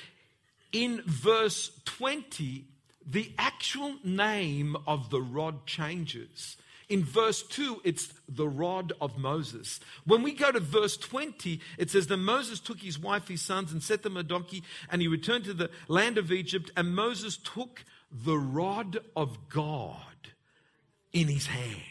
in 0.71 1.03
verse 1.05 1.69
20, 1.85 2.65
the 3.05 3.33
actual 3.37 3.95
name 4.03 4.75
of 4.87 5.09
the 5.09 5.21
rod 5.21 5.65
changes. 5.65 6.57
In 6.89 7.03
verse 7.03 7.43
2, 7.43 7.81
it's 7.83 8.13
the 8.27 8.47
rod 8.47 8.93
of 8.99 9.17
Moses. 9.17 9.79
When 10.05 10.21
we 10.21 10.33
go 10.33 10.51
to 10.51 10.59
verse 10.59 10.97
20, 10.97 11.59
it 11.77 11.89
says 11.89 12.07
that 12.07 12.17
Moses 12.17 12.59
took 12.59 12.79
his 12.79 12.99
wife, 12.99 13.27
his 13.27 13.41
sons, 13.41 13.71
and 13.71 13.81
set 13.81 14.03
them 14.03 14.17
a 14.17 14.23
donkey, 14.23 14.63
and 14.89 15.01
he 15.01 15.07
returned 15.07 15.45
to 15.45 15.53
the 15.53 15.69
land 15.87 16.17
of 16.17 16.31
Egypt. 16.31 16.71
And 16.75 16.95
Moses 16.95 17.37
took 17.37 17.83
the 18.11 18.37
rod 18.37 18.99
of 19.15 19.49
God 19.49 19.97
in 21.11 21.27
his 21.27 21.47
hand. 21.47 21.81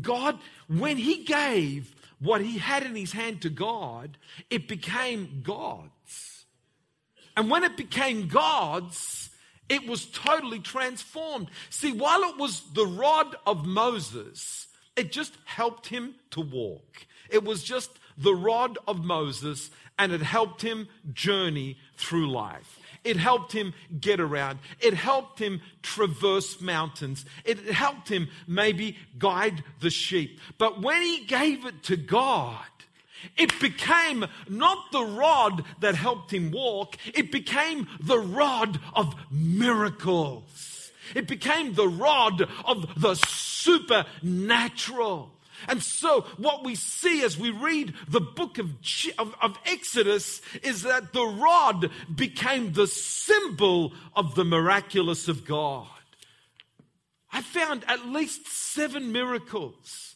God, 0.00 0.38
when 0.66 0.96
he 0.96 1.24
gave 1.24 1.94
what 2.18 2.40
he 2.40 2.58
had 2.58 2.84
in 2.84 2.96
his 2.96 3.12
hand 3.12 3.42
to 3.42 3.50
God, 3.50 4.16
it 4.50 4.66
became 4.66 5.40
God's. 5.42 6.46
And 7.36 7.50
when 7.50 7.64
it 7.64 7.76
became 7.76 8.28
God's, 8.28 9.30
it 9.68 9.86
was 9.86 10.06
totally 10.06 10.60
transformed. 10.60 11.48
See, 11.70 11.92
while 11.92 12.22
it 12.24 12.36
was 12.36 12.62
the 12.72 12.86
rod 12.86 13.36
of 13.46 13.64
Moses, 13.64 14.68
it 14.96 15.12
just 15.12 15.36
helped 15.44 15.86
him 15.86 16.14
to 16.30 16.40
walk. 16.40 17.06
It 17.30 17.44
was 17.44 17.62
just 17.62 17.90
the 18.16 18.34
rod 18.34 18.78
of 18.86 19.04
Moses, 19.04 19.70
and 19.98 20.12
it 20.12 20.22
helped 20.22 20.62
him 20.62 20.88
journey 21.12 21.78
through 21.96 22.30
life. 22.30 22.78
It 23.04 23.16
helped 23.18 23.52
him 23.52 23.74
get 24.00 24.18
around. 24.18 24.60
It 24.80 24.94
helped 24.94 25.38
him 25.38 25.60
traverse 25.82 26.60
mountains. 26.60 27.26
It 27.44 27.58
helped 27.66 28.08
him 28.08 28.28
maybe 28.46 28.96
guide 29.18 29.62
the 29.80 29.90
sheep. 29.90 30.40
But 30.56 30.80
when 30.80 31.02
he 31.02 31.24
gave 31.24 31.66
it 31.66 31.82
to 31.84 31.96
God, 31.96 32.64
it 33.36 33.58
became 33.60 34.26
not 34.48 34.92
the 34.92 35.04
rod 35.04 35.64
that 35.80 35.94
helped 35.94 36.32
him 36.32 36.50
walk, 36.50 36.96
it 37.14 37.32
became 37.32 37.88
the 38.00 38.18
rod 38.18 38.80
of 38.94 39.14
miracles. 39.30 40.90
It 41.14 41.28
became 41.28 41.74
the 41.74 41.88
rod 41.88 42.48
of 42.64 43.00
the 43.00 43.14
supernatural. 43.14 45.30
And 45.68 45.82
so, 45.82 46.22
what 46.36 46.64
we 46.64 46.74
see 46.74 47.22
as 47.22 47.38
we 47.38 47.50
read 47.50 47.94
the 48.08 48.20
book 48.20 48.58
of, 48.58 48.70
of, 49.18 49.34
of, 49.40 49.58
Exodus 49.64 50.42
is 50.62 50.82
that 50.82 51.12
the 51.12 51.24
rod 51.24 51.90
became 52.14 52.72
the 52.72 52.86
symbol 52.86 53.92
of 54.14 54.34
the 54.34 54.44
miraculous 54.44 55.28
of 55.28 55.46
God. 55.46 55.86
I 57.32 57.42
found 57.42 57.84
at 57.88 58.06
least 58.06 58.46
seven 58.46 59.12
miracles 59.12 60.13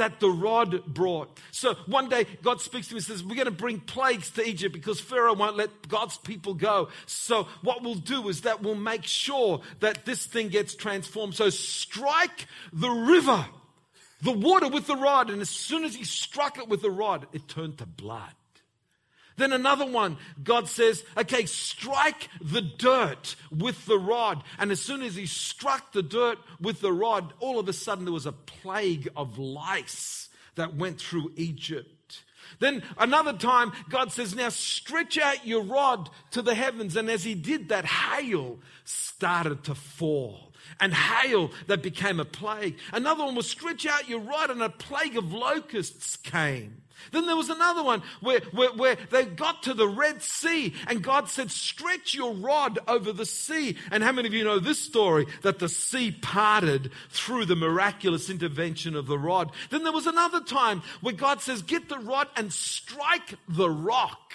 that 0.00 0.18
the 0.18 0.30
rod 0.30 0.84
brought. 0.86 1.38
So 1.50 1.74
one 1.86 2.08
day 2.08 2.26
God 2.42 2.60
speaks 2.60 2.88
to 2.88 2.94
me 2.94 2.98
and 2.98 3.04
says, 3.04 3.22
We're 3.22 3.34
going 3.34 3.44
to 3.44 3.50
bring 3.50 3.80
plagues 3.80 4.30
to 4.30 4.46
Egypt 4.46 4.72
because 4.72 4.98
Pharaoh 4.98 5.34
won't 5.34 5.56
let 5.56 5.88
God's 5.88 6.16
people 6.16 6.54
go. 6.54 6.88
So 7.04 7.46
what 7.60 7.82
we'll 7.82 7.94
do 7.94 8.28
is 8.30 8.42
that 8.42 8.62
we'll 8.62 8.74
make 8.74 9.04
sure 9.04 9.60
that 9.80 10.06
this 10.06 10.24
thing 10.24 10.48
gets 10.48 10.74
transformed. 10.74 11.34
So 11.34 11.50
strike 11.50 12.46
the 12.72 12.88
river, 12.88 13.44
the 14.22 14.32
water 14.32 14.68
with 14.68 14.86
the 14.86 14.96
rod. 14.96 15.28
And 15.28 15.42
as 15.42 15.50
soon 15.50 15.84
as 15.84 15.94
he 15.94 16.04
struck 16.04 16.58
it 16.58 16.66
with 16.66 16.80
the 16.80 16.90
rod, 16.90 17.26
it 17.32 17.46
turned 17.46 17.76
to 17.78 17.86
blood. 17.86 18.32
Then 19.40 19.54
another 19.54 19.86
one, 19.86 20.18
God 20.44 20.68
says, 20.68 21.02
okay, 21.16 21.46
strike 21.46 22.28
the 22.42 22.60
dirt 22.60 23.36
with 23.50 23.86
the 23.86 23.98
rod. 23.98 24.44
And 24.58 24.70
as 24.70 24.82
soon 24.82 25.00
as 25.00 25.16
he 25.16 25.24
struck 25.24 25.92
the 25.92 26.02
dirt 26.02 26.36
with 26.60 26.82
the 26.82 26.92
rod, 26.92 27.32
all 27.40 27.58
of 27.58 27.66
a 27.66 27.72
sudden 27.72 28.04
there 28.04 28.12
was 28.12 28.26
a 28.26 28.32
plague 28.32 29.08
of 29.16 29.38
lice 29.38 30.28
that 30.56 30.76
went 30.76 31.00
through 31.00 31.32
Egypt. 31.36 32.22
Then 32.58 32.82
another 32.98 33.32
time, 33.32 33.72
God 33.88 34.12
says, 34.12 34.34
Now 34.34 34.50
stretch 34.50 35.16
out 35.16 35.46
your 35.46 35.62
rod 35.62 36.10
to 36.32 36.42
the 36.42 36.54
heavens. 36.54 36.94
And 36.94 37.08
as 37.08 37.24
he 37.24 37.34
did 37.34 37.70
that, 37.70 37.86
hail 37.86 38.58
started 38.84 39.64
to 39.64 39.74
fall. 39.74 40.52
And 40.78 40.92
hail 40.92 41.50
that 41.66 41.82
became 41.82 42.20
a 42.20 42.26
plague. 42.26 42.76
Another 42.92 43.24
one 43.24 43.36
was 43.36 43.48
stretch 43.48 43.86
out 43.86 44.06
your 44.06 44.20
rod, 44.20 44.50
and 44.50 44.62
a 44.62 44.68
plague 44.68 45.16
of 45.16 45.32
locusts 45.32 46.16
came. 46.16 46.82
Then 47.12 47.26
there 47.26 47.36
was 47.36 47.48
another 47.48 47.82
one 47.82 48.02
where, 48.20 48.40
where, 48.52 48.72
where, 48.72 48.96
they 49.10 49.24
got 49.24 49.62
to 49.64 49.74
the 49.74 49.88
Red 49.88 50.22
Sea 50.22 50.74
and 50.86 51.02
God 51.02 51.28
said, 51.28 51.50
Stretch 51.50 52.14
your 52.14 52.34
rod 52.34 52.78
over 52.86 53.12
the 53.12 53.26
sea. 53.26 53.76
And 53.90 54.02
how 54.02 54.12
many 54.12 54.28
of 54.28 54.34
you 54.34 54.44
know 54.44 54.58
this 54.58 54.78
story? 54.78 55.26
That 55.42 55.58
the 55.58 55.68
sea 55.68 56.10
parted 56.12 56.90
through 57.10 57.46
the 57.46 57.56
miraculous 57.56 58.30
intervention 58.30 58.94
of 58.94 59.06
the 59.06 59.18
rod. 59.18 59.52
Then 59.70 59.84
there 59.84 59.92
was 59.92 60.06
another 60.06 60.40
time 60.40 60.82
where 61.00 61.14
God 61.14 61.40
says, 61.40 61.62
Get 61.62 61.88
the 61.88 61.98
rod 61.98 62.28
and 62.36 62.52
strike 62.52 63.34
the 63.48 63.70
rock 63.70 64.34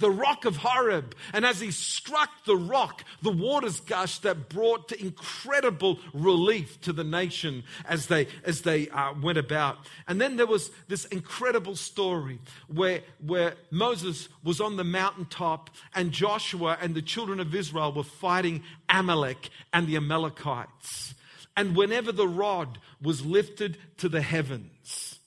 the 0.00 0.10
rock 0.10 0.44
of 0.44 0.56
Horeb. 0.56 1.14
And 1.32 1.46
as 1.46 1.60
he 1.60 1.70
struck 1.70 2.44
the 2.44 2.56
rock, 2.56 3.04
the 3.22 3.30
waters 3.30 3.80
gushed 3.80 4.24
that 4.24 4.48
brought 4.48 4.90
incredible 4.92 6.00
relief 6.12 6.80
to 6.82 6.92
the 6.92 7.04
nation 7.04 7.62
as 7.86 8.06
they, 8.06 8.26
as 8.44 8.62
they 8.62 8.88
uh, 8.88 9.14
went 9.22 9.38
about. 9.38 9.78
And 10.08 10.20
then 10.20 10.36
there 10.36 10.46
was 10.46 10.70
this 10.88 11.04
incredible 11.06 11.76
story 11.76 12.40
where, 12.66 13.02
where 13.24 13.54
Moses 13.70 14.28
was 14.42 14.60
on 14.60 14.76
the 14.76 14.84
mountaintop 14.84 15.70
and 15.94 16.10
Joshua 16.10 16.76
and 16.80 16.94
the 16.94 17.02
children 17.02 17.38
of 17.38 17.54
Israel 17.54 17.92
were 17.92 18.02
fighting 18.02 18.62
Amalek 18.88 19.50
and 19.72 19.86
the 19.86 19.96
Amalekites. 19.96 21.14
And 21.56 21.76
whenever 21.76 22.12
the 22.12 22.28
rod 22.28 22.78
was 23.02 23.24
lifted 23.24 23.76
to 23.98 24.08
the 24.08 24.22
heavens, 24.22 25.18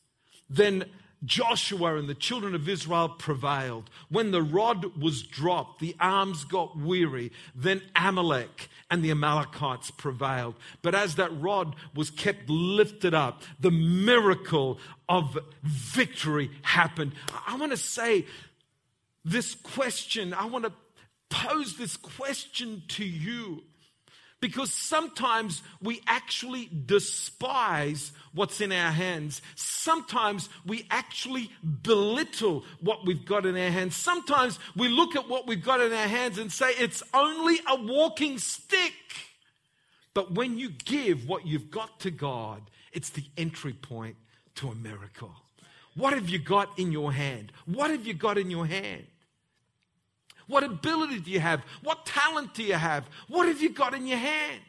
then 0.49 0.85
Joshua 1.25 1.95
and 1.95 2.09
the 2.09 2.15
children 2.15 2.53
of 2.55 2.67
Israel 2.67 3.09
prevailed. 3.09 3.89
When 4.09 4.31
the 4.31 4.41
rod 4.41 4.97
was 5.01 5.23
dropped, 5.23 5.79
the 5.79 5.95
arms 5.99 6.43
got 6.43 6.77
weary. 6.77 7.31
Then 7.55 7.81
Amalek 7.95 8.69
and 8.89 9.03
the 9.03 9.11
Amalekites 9.11 9.91
prevailed. 9.91 10.55
But 10.81 10.95
as 10.95 11.15
that 11.15 11.31
rod 11.39 11.75
was 11.95 12.09
kept 12.09 12.49
lifted 12.49 13.13
up, 13.13 13.43
the 13.59 13.71
miracle 13.71 14.79
of 15.07 15.37
victory 15.63 16.51
happened. 16.61 17.13
I 17.47 17.55
want 17.57 17.71
to 17.71 17.77
say 17.77 18.25
this 19.23 19.55
question, 19.55 20.33
I 20.33 20.45
want 20.45 20.65
to 20.65 20.73
pose 21.29 21.77
this 21.77 21.97
question 21.97 22.83
to 22.89 23.05
you 23.05 23.63
Because 24.43 24.73
sometimes 24.73 25.63
we 25.81 26.01
actually 26.05 26.69
despise 26.85 28.11
what's 28.33 28.59
in 28.59 28.73
our 28.73 28.91
hands. 28.91 29.41
Sometimes 29.55 30.49
we 30.65 30.85
actually 30.91 31.49
belittle 31.81 32.65
what 32.81 33.05
we've 33.05 33.23
got 33.23 33.45
in 33.45 33.55
our 33.55 33.69
hands. 33.69 33.95
Sometimes 33.95 34.59
we 34.75 34.89
look 34.89 35.15
at 35.15 35.29
what 35.29 35.47
we've 35.47 35.63
got 35.63 35.79
in 35.79 35.93
our 35.93 36.09
hands 36.09 36.39
and 36.39 36.51
say 36.51 36.71
it's 36.71 37.01
only 37.13 37.57
a 37.69 37.83
walking 37.83 38.37
stick. 38.37 38.91
But 40.13 40.33
when 40.33 40.59
you 40.59 40.71
give 40.71 41.25
what 41.25 41.47
you've 41.47 41.71
got 41.71 42.01
to 42.01 42.11
God, 42.11 42.63
it's 42.91 43.11
the 43.11 43.23
entry 43.37 43.71
point 43.71 44.17
to 44.55 44.67
a 44.67 44.75
miracle. 44.75 45.31
What 45.95 46.11
have 46.11 46.27
you 46.27 46.39
got 46.39 46.77
in 46.77 46.91
your 46.91 47.13
hand? 47.13 47.53
What 47.65 47.91
have 47.91 48.05
you 48.05 48.13
got 48.13 48.37
in 48.37 48.51
your 48.51 48.65
hand? 48.65 49.05
What 50.47 50.63
ability 50.63 51.19
do 51.19 51.31
you 51.31 51.39
have? 51.39 51.61
What 51.81 52.05
talent 52.05 52.53
do 52.53 52.63
you 52.63 52.73
have? 52.73 53.05
What 53.27 53.47
have 53.47 53.61
you 53.61 53.69
got 53.69 53.93
in 53.93 54.07
your 54.07 54.17
hand? 54.17 54.61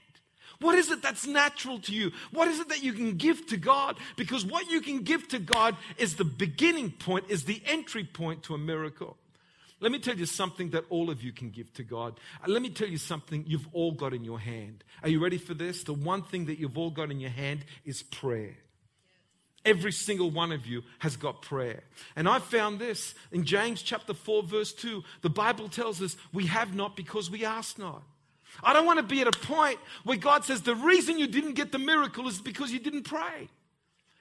What 0.61 0.77
is 0.77 0.91
it 0.91 1.03
that's 1.03 1.27
natural 1.27 1.79
to 1.81 1.93
you? 1.93 2.13
What 2.31 2.49
is 2.49 2.61
it 2.61 2.69
that 2.69 2.83
you 2.83 2.93
can 2.93 3.17
give 3.17 3.47
to 3.49 3.57
God? 3.57 3.97
Because 4.17 4.47
what 4.47 4.71
you 4.71 4.81
can 4.81 5.03
give 5.03 5.29
to 5.29 5.39
God 5.39 5.77
is 5.99 6.17
the 6.17 6.25
beginning 6.25 6.93
point, 6.93 7.27
is 7.29 7.45
the 7.45 7.61
entry 7.67 8.05
point 8.05 8.45
to 8.45 8.55
a 8.55 8.59
miracle. 8.59 9.17
Let 9.81 9.93
me 9.93 9.99
tell 9.99 10.17
you 10.17 10.25
something 10.25 10.71
that 10.71 10.85
all 10.89 11.11
of 11.11 11.23
you 11.23 11.33
can 11.33 11.51
give 11.51 11.73
to 11.75 11.83
God. 11.83 12.19
Let 12.47 12.63
me 12.63 12.71
tell 12.71 12.89
you 12.89 12.97
something 12.97 13.45
you've 13.47 13.69
all 13.73 13.93
got 13.93 14.15
in 14.15 14.25
your 14.25 14.39
hand. 14.39 14.85
Are 15.03 15.09
you 15.09 15.23
ready 15.23 15.37
for 15.37 15.53
this? 15.53 15.83
The 15.83 15.93
one 15.93 16.23
thing 16.23 16.47
that 16.47 16.59
you've 16.59 16.79
all 16.79 16.91
got 16.91 17.11
in 17.11 17.21
your 17.21 17.31
hand 17.31 17.65
is 17.85 18.03
prayer. 18.03 18.57
Every 19.65 19.93
single 19.93 20.31
one 20.31 20.53
of 20.53 20.67
you 20.67 20.83
has 20.99 21.17
got 21.17 21.41
prayer. 21.43 21.83
And 22.17 22.29
I 22.29 22.39
found 22.39 22.79
this 22.79 23.15
in 23.33 23.45
James 23.45 23.81
chapter 23.83 24.13
4, 24.13 24.43
verse 24.43 24.73
2. 24.73 25.03
The 25.23 25.31
Bible 25.31 25.69
tells 25.69 26.03
us 26.03 26.17
we 26.33 26.47
have 26.47 26.75
not 26.75 26.97
because 26.97 27.31
we 27.31 27.45
ask 27.45 27.79
not. 27.79 28.03
I 28.63 28.73
don't 28.73 28.87
want 28.87 28.99
to 28.99 29.03
be 29.03 29.21
at 29.21 29.27
a 29.27 29.39
point 29.39 29.79
where 30.05 30.17
God 30.17 30.45
says 30.45 30.63
the 30.63 30.77
reason 30.77 31.19
you 31.19 31.27
didn't 31.27 31.55
get 31.55 31.73
the 31.73 31.79
miracle 31.79 32.29
is 32.29 32.41
because 32.41 32.71
you 32.73 32.79
didn't 32.79 33.05
pray. 33.05 33.49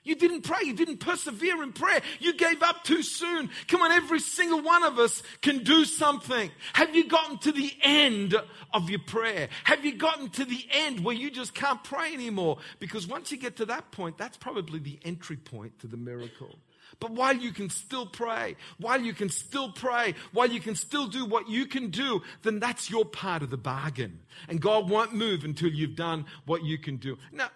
You 0.03 0.15
didn't 0.15 0.41
pray. 0.41 0.59
You 0.65 0.73
didn't 0.73 0.97
persevere 0.97 1.63
in 1.63 1.71
prayer. 1.71 2.01
You 2.19 2.33
gave 2.33 2.61
up 2.61 2.83
too 2.83 3.03
soon. 3.03 3.49
Come 3.67 3.81
on, 3.81 3.91
every 3.91 4.19
single 4.19 4.61
one 4.61 4.83
of 4.83 4.99
us 4.99 5.23
can 5.41 5.63
do 5.63 5.85
something. 5.85 6.51
Have 6.73 6.95
you 6.95 7.07
gotten 7.07 7.37
to 7.39 7.51
the 7.51 7.73
end 7.81 8.35
of 8.73 8.89
your 8.89 8.99
prayer? 8.99 9.49
Have 9.63 9.85
you 9.85 9.95
gotten 9.95 10.29
to 10.31 10.45
the 10.45 10.65
end 10.71 11.03
where 11.03 11.15
you 11.15 11.31
just 11.31 11.53
can't 11.53 11.83
pray 11.83 12.13
anymore? 12.13 12.57
Because 12.79 13.07
once 13.07 13.31
you 13.31 13.37
get 13.37 13.57
to 13.57 13.65
that 13.65 13.91
point, 13.91 14.17
that's 14.17 14.37
probably 14.37 14.79
the 14.79 14.99
entry 15.03 15.37
point 15.37 15.79
to 15.79 15.87
the 15.87 15.97
miracle. 15.97 16.55
But 16.99 17.11
while 17.11 17.35
you 17.35 17.51
can 17.51 17.69
still 17.69 18.05
pray, 18.05 18.55
while 18.77 19.01
you 19.01 19.13
can 19.13 19.29
still 19.29 19.71
pray, 19.71 20.15
while 20.31 20.49
you 20.49 20.59
can 20.59 20.75
still 20.75 21.07
do 21.07 21.25
what 21.25 21.49
you 21.49 21.65
can 21.65 21.89
do, 21.89 22.21
then 22.43 22.59
that's 22.59 22.89
your 22.89 23.05
part 23.05 23.41
of 23.41 23.49
the 23.49 23.57
bargain. 23.57 24.19
And 24.47 24.61
God 24.61 24.89
won't 24.89 25.13
move 25.13 25.43
until 25.43 25.69
you've 25.69 25.95
done 25.95 26.25
what 26.45 26.63
you 26.63 26.77
can 26.77 26.97
do. 26.97 27.17
Now, 27.31 27.49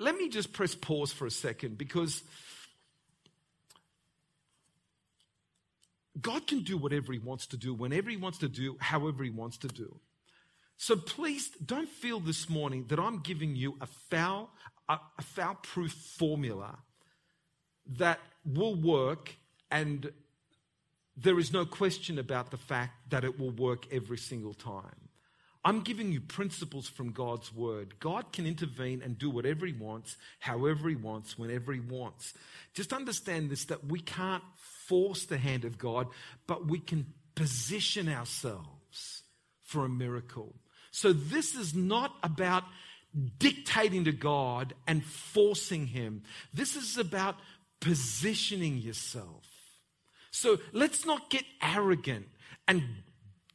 let 0.00 0.16
me 0.16 0.30
just 0.30 0.52
press 0.52 0.74
pause 0.74 1.12
for 1.12 1.26
a 1.26 1.30
second 1.30 1.76
because 1.76 2.22
God 6.20 6.46
can 6.46 6.60
do 6.60 6.76
whatever 6.78 7.12
He 7.12 7.18
wants 7.18 7.46
to 7.48 7.56
do, 7.56 7.74
whenever 7.74 8.10
He 8.10 8.16
wants 8.16 8.38
to 8.38 8.48
do, 8.48 8.76
however 8.80 9.22
He 9.22 9.30
wants 9.30 9.58
to 9.58 9.68
do. 9.68 10.00
So 10.78 10.96
please 10.96 11.50
don't 11.64 11.88
feel 11.88 12.18
this 12.18 12.48
morning 12.48 12.86
that 12.88 12.98
I'm 12.98 13.20
giving 13.20 13.54
you 13.54 13.76
a 13.82 13.86
foul, 13.86 14.50
a, 14.88 14.98
a 15.18 15.22
foul 15.22 15.56
proof 15.62 15.92
formula 15.92 16.78
that 17.98 18.20
will 18.46 18.74
work 18.74 19.36
and 19.70 20.10
there 21.14 21.38
is 21.38 21.52
no 21.52 21.66
question 21.66 22.18
about 22.18 22.50
the 22.50 22.56
fact 22.56 23.10
that 23.10 23.24
it 23.24 23.38
will 23.38 23.50
work 23.50 23.86
every 23.92 24.16
single 24.16 24.54
time. 24.54 25.09
I'm 25.64 25.80
giving 25.80 26.10
you 26.10 26.20
principles 26.20 26.88
from 26.88 27.12
God's 27.12 27.54
word. 27.54 28.00
God 28.00 28.32
can 28.32 28.46
intervene 28.46 29.02
and 29.02 29.18
do 29.18 29.28
whatever 29.28 29.66
he 29.66 29.74
wants, 29.74 30.16
however 30.38 30.88
he 30.88 30.94
wants, 30.94 31.38
whenever 31.38 31.72
he 31.72 31.80
wants. 31.80 32.32
Just 32.72 32.92
understand 32.92 33.50
this 33.50 33.66
that 33.66 33.84
we 33.84 34.00
can't 34.00 34.42
force 34.86 35.26
the 35.26 35.36
hand 35.36 35.64
of 35.64 35.78
God, 35.78 36.08
but 36.46 36.66
we 36.66 36.78
can 36.78 37.12
position 37.34 38.08
ourselves 38.08 39.22
for 39.62 39.84
a 39.84 39.88
miracle. 39.88 40.54
So 40.90 41.12
this 41.12 41.54
is 41.54 41.74
not 41.74 42.14
about 42.22 42.64
dictating 43.38 44.04
to 44.04 44.12
God 44.12 44.74
and 44.86 45.04
forcing 45.04 45.88
him. 45.88 46.22
This 46.54 46.74
is 46.74 46.96
about 46.96 47.36
positioning 47.80 48.78
yourself. 48.78 49.46
So 50.30 50.58
let's 50.72 51.04
not 51.04 51.28
get 51.28 51.44
arrogant 51.62 52.28
and 52.68 52.82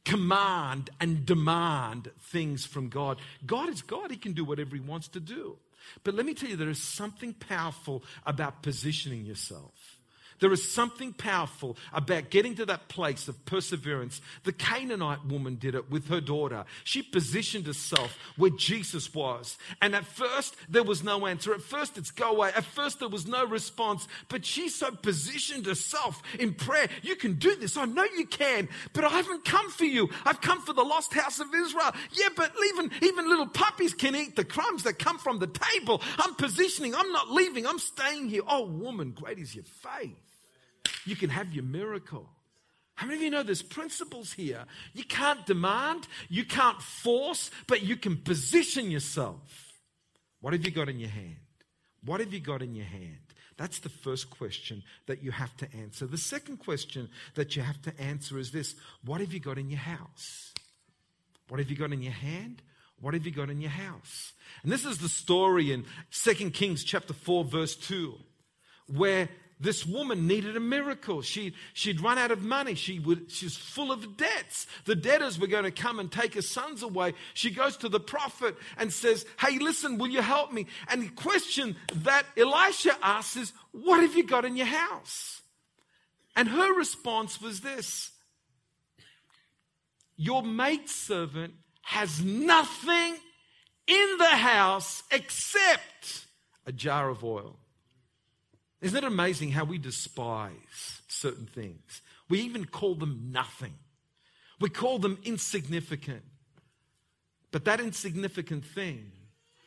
command 0.06 0.88
and 1.00 1.26
demand 1.26 2.10
things 2.20 2.64
from 2.64 2.88
God. 2.88 3.18
God 3.44 3.68
is 3.68 3.82
God, 3.82 4.10
He 4.10 4.16
can 4.16 4.32
do 4.32 4.44
whatever 4.44 4.74
He 4.76 4.80
wants 4.80 5.08
to 5.08 5.20
do. 5.20 5.58
But 6.04 6.14
let 6.14 6.24
me 6.24 6.32
tell 6.32 6.48
you, 6.48 6.56
there 6.56 6.70
is 6.70 6.82
something 6.82 7.34
powerful 7.34 8.02
about 8.24 8.62
positioning 8.62 9.26
yourself. 9.26 9.95
There 10.38 10.52
is 10.52 10.70
something 10.70 11.12
powerful 11.12 11.76
about 11.92 12.30
getting 12.30 12.54
to 12.56 12.66
that 12.66 12.88
place 12.88 13.28
of 13.28 13.44
perseverance. 13.46 14.20
The 14.44 14.52
Canaanite 14.52 15.24
woman 15.26 15.56
did 15.56 15.74
it 15.74 15.90
with 15.90 16.08
her 16.08 16.20
daughter. 16.20 16.64
She 16.84 17.02
positioned 17.02 17.66
herself 17.66 18.18
where 18.36 18.50
Jesus 18.50 19.14
was. 19.14 19.56
And 19.80 19.94
at 19.94 20.04
first, 20.04 20.56
there 20.68 20.82
was 20.82 21.02
no 21.02 21.26
answer. 21.26 21.54
At 21.54 21.62
first, 21.62 21.96
it's 21.96 22.10
go 22.10 22.32
away. 22.32 22.50
At 22.54 22.64
first, 22.64 22.98
there 22.98 23.08
was 23.08 23.26
no 23.26 23.46
response. 23.46 24.06
But 24.28 24.44
she 24.44 24.68
so 24.68 24.90
positioned 24.90 25.66
herself 25.66 26.22
in 26.38 26.54
prayer. 26.54 26.88
You 27.02 27.16
can 27.16 27.34
do 27.34 27.56
this. 27.56 27.76
I 27.76 27.86
know 27.86 28.04
you 28.04 28.26
can. 28.26 28.68
But 28.92 29.04
I 29.04 29.08
haven't 29.08 29.44
come 29.44 29.70
for 29.70 29.84
you. 29.84 30.10
I've 30.24 30.40
come 30.40 30.60
for 30.60 30.74
the 30.74 30.84
lost 30.84 31.14
house 31.14 31.40
of 31.40 31.48
Israel. 31.54 31.92
Yeah, 32.12 32.28
but 32.36 32.52
even, 32.74 32.90
even 33.02 33.28
little 33.28 33.48
puppies 33.48 33.94
can 33.94 34.14
eat 34.14 34.36
the 34.36 34.44
crumbs 34.44 34.82
that 34.82 34.98
come 34.98 35.18
from 35.18 35.38
the 35.38 35.46
table. 35.46 36.02
I'm 36.18 36.34
positioning. 36.34 36.94
I'm 36.94 37.12
not 37.12 37.30
leaving. 37.30 37.66
I'm 37.66 37.78
staying 37.78 38.28
here. 38.28 38.42
Oh, 38.46 38.66
woman, 38.66 39.12
great 39.12 39.38
is 39.38 39.54
your 39.54 39.64
faith 39.64 40.25
you 41.06 41.16
can 41.16 41.30
have 41.30 41.52
your 41.52 41.64
miracle. 41.64 42.28
How 42.94 43.06
many 43.06 43.18
of 43.18 43.22
you 43.22 43.30
know 43.30 43.42
there's 43.42 43.62
principles 43.62 44.32
here? 44.32 44.64
You 44.94 45.04
can't 45.04 45.44
demand, 45.44 46.08
you 46.28 46.44
can't 46.44 46.80
force, 46.80 47.50
but 47.66 47.82
you 47.82 47.96
can 47.96 48.16
position 48.16 48.90
yourself. 48.90 49.74
What 50.40 50.54
have 50.54 50.64
you 50.64 50.70
got 50.70 50.88
in 50.88 50.98
your 50.98 51.10
hand? 51.10 51.36
What 52.04 52.20
have 52.20 52.32
you 52.32 52.40
got 52.40 52.62
in 52.62 52.74
your 52.74 52.86
hand? 52.86 53.18
That's 53.58 53.80
the 53.80 53.88
first 53.88 54.30
question 54.30 54.82
that 55.06 55.22
you 55.22 55.30
have 55.30 55.56
to 55.58 55.68
answer. 55.74 56.06
The 56.06 56.18
second 56.18 56.58
question 56.58 57.08
that 57.34 57.56
you 57.56 57.62
have 57.62 57.80
to 57.82 58.00
answer 58.00 58.38
is 58.38 58.50
this 58.50 58.74
What 59.04 59.20
have 59.20 59.32
you 59.32 59.40
got 59.40 59.58
in 59.58 59.70
your 59.70 59.80
house? 59.80 60.52
What 61.48 61.60
have 61.60 61.70
you 61.70 61.76
got 61.76 61.92
in 61.92 62.02
your 62.02 62.12
hand? 62.12 62.62
What 63.00 63.14
have 63.14 63.26
you 63.26 63.32
got 63.32 63.50
in 63.50 63.60
your 63.60 63.70
house? 63.70 64.32
And 64.62 64.72
this 64.72 64.84
is 64.84 64.98
the 64.98 65.08
story 65.08 65.70
in 65.70 65.84
2 66.12 66.50
Kings 66.50 66.82
chapter 66.82 67.12
4, 67.12 67.44
verse 67.44 67.76
2, 67.76 68.14
where 68.86 69.28
this 69.58 69.86
woman 69.86 70.26
needed 70.26 70.56
a 70.56 70.60
miracle. 70.60 71.22
She, 71.22 71.54
she'd 71.72 72.02
run 72.02 72.18
out 72.18 72.30
of 72.30 72.42
money. 72.42 72.74
She, 72.74 72.98
would, 72.98 73.30
she 73.30 73.46
was 73.46 73.56
full 73.56 73.90
of 73.90 74.16
debts. 74.16 74.66
The 74.84 74.94
debtors 74.94 75.38
were 75.38 75.46
going 75.46 75.64
to 75.64 75.70
come 75.70 75.98
and 75.98 76.12
take 76.12 76.34
her 76.34 76.42
sons 76.42 76.82
away. 76.82 77.14
She 77.32 77.50
goes 77.50 77.78
to 77.78 77.88
the 77.88 78.00
prophet 78.00 78.54
and 78.76 78.92
says, 78.92 79.24
Hey, 79.40 79.58
listen, 79.58 79.96
will 79.96 80.08
you 80.08 80.20
help 80.20 80.52
me? 80.52 80.66
And 80.88 81.02
the 81.02 81.08
question 81.08 81.76
that 81.94 82.26
Elisha 82.36 82.96
asks 83.02 83.36
is, 83.36 83.52
What 83.72 84.00
have 84.00 84.14
you 84.14 84.24
got 84.24 84.44
in 84.44 84.56
your 84.56 84.66
house? 84.66 85.40
And 86.36 86.48
her 86.48 86.74
response 86.74 87.40
was 87.40 87.60
this 87.60 88.10
Your 90.18 90.42
maidservant 90.42 91.54
has 91.80 92.22
nothing 92.22 93.16
in 93.86 94.18
the 94.18 94.26
house 94.26 95.02
except 95.10 96.26
a 96.66 96.72
jar 96.72 97.08
of 97.08 97.24
oil. 97.24 97.56
Isn't 98.86 99.02
it 99.02 99.04
amazing 99.04 99.50
how 99.50 99.64
we 99.64 99.78
despise 99.78 101.00
certain 101.08 101.46
things? 101.46 102.02
We 102.28 102.42
even 102.42 102.66
call 102.66 102.94
them 102.94 103.30
nothing. 103.32 103.74
We 104.60 104.68
call 104.68 105.00
them 105.00 105.18
insignificant. 105.24 106.22
But 107.50 107.64
that 107.64 107.80
insignificant 107.80 108.64
thing 108.64 109.10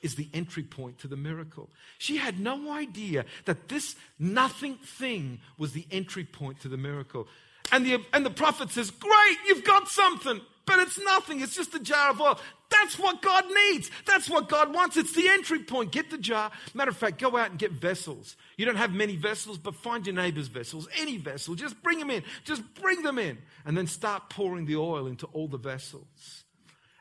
is 0.02 0.16
the 0.16 0.30
entry 0.34 0.64
point 0.64 1.00
to 1.00 1.10
the 1.10 1.18
miracle. 1.18 1.70
She 1.98 2.16
had 2.16 2.40
no 2.40 2.72
idea 2.72 3.26
that 3.44 3.68
this 3.68 3.98
nothing 4.20 4.76
thing 4.76 5.42
was 5.58 5.74
the 5.74 5.86
entry 5.92 6.24
point 6.24 6.62
to 6.62 6.70
the 6.70 6.78
miracle. 6.78 7.28
And 7.72 7.86
the, 7.86 8.04
and 8.14 8.26
the 8.26 8.32
prophet 8.32 8.72
says, 8.72 8.92
Great, 8.92 9.38
you've 9.48 9.64
got 9.64 9.88
something, 9.88 10.42
but 10.66 10.80
it's 10.80 11.00
nothing. 11.00 11.42
It's 11.42 11.56
just 11.56 11.74
a 11.76 11.80
jar 11.80 12.12
of 12.12 12.22
oil. 12.22 12.40
That's 12.70 13.00
what 13.00 13.22
God 13.22 13.46
needs. 13.48 13.90
That's 14.06 14.30
what 14.30 14.48
God 14.48 14.74
wants. 14.74 14.96
It's 14.96 15.14
the 15.14 15.28
entry 15.28 15.60
point. 15.64 15.92
Get 15.92 16.12
the 16.12 16.18
jar. 16.18 16.52
Matter 16.74 16.92
of 16.92 16.98
fact, 16.98 17.20
go 17.20 17.36
out 17.36 17.50
and 17.50 17.60
get 17.60 17.72
vessels. 17.72 18.36
You 18.58 18.66
don't 18.66 18.76
have 18.76 18.94
many 18.94 19.16
vessels, 19.16 19.58
but 19.58 19.76
find 19.76 20.06
your 20.06 20.16
neighbor's 20.16 20.48
vessels. 20.48 20.88
Any 20.98 21.18
vessel. 21.18 21.56
Just 21.56 21.82
bring 21.82 22.00
them 22.00 22.12
in. 22.12 22.24
Just 22.44 22.62
bring 22.76 23.02
them 23.02 23.18
in. 23.18 23.40
And 23.66 23.76
then 23.76 23.88
start 23.88 24.30
pouring 24.30 24.66
the 24.66 24.76
oil 24.76 25.08
into 25.08 25.26
all 25.28 25.48
the 25.48 25.58
vessels. 25.58 26.44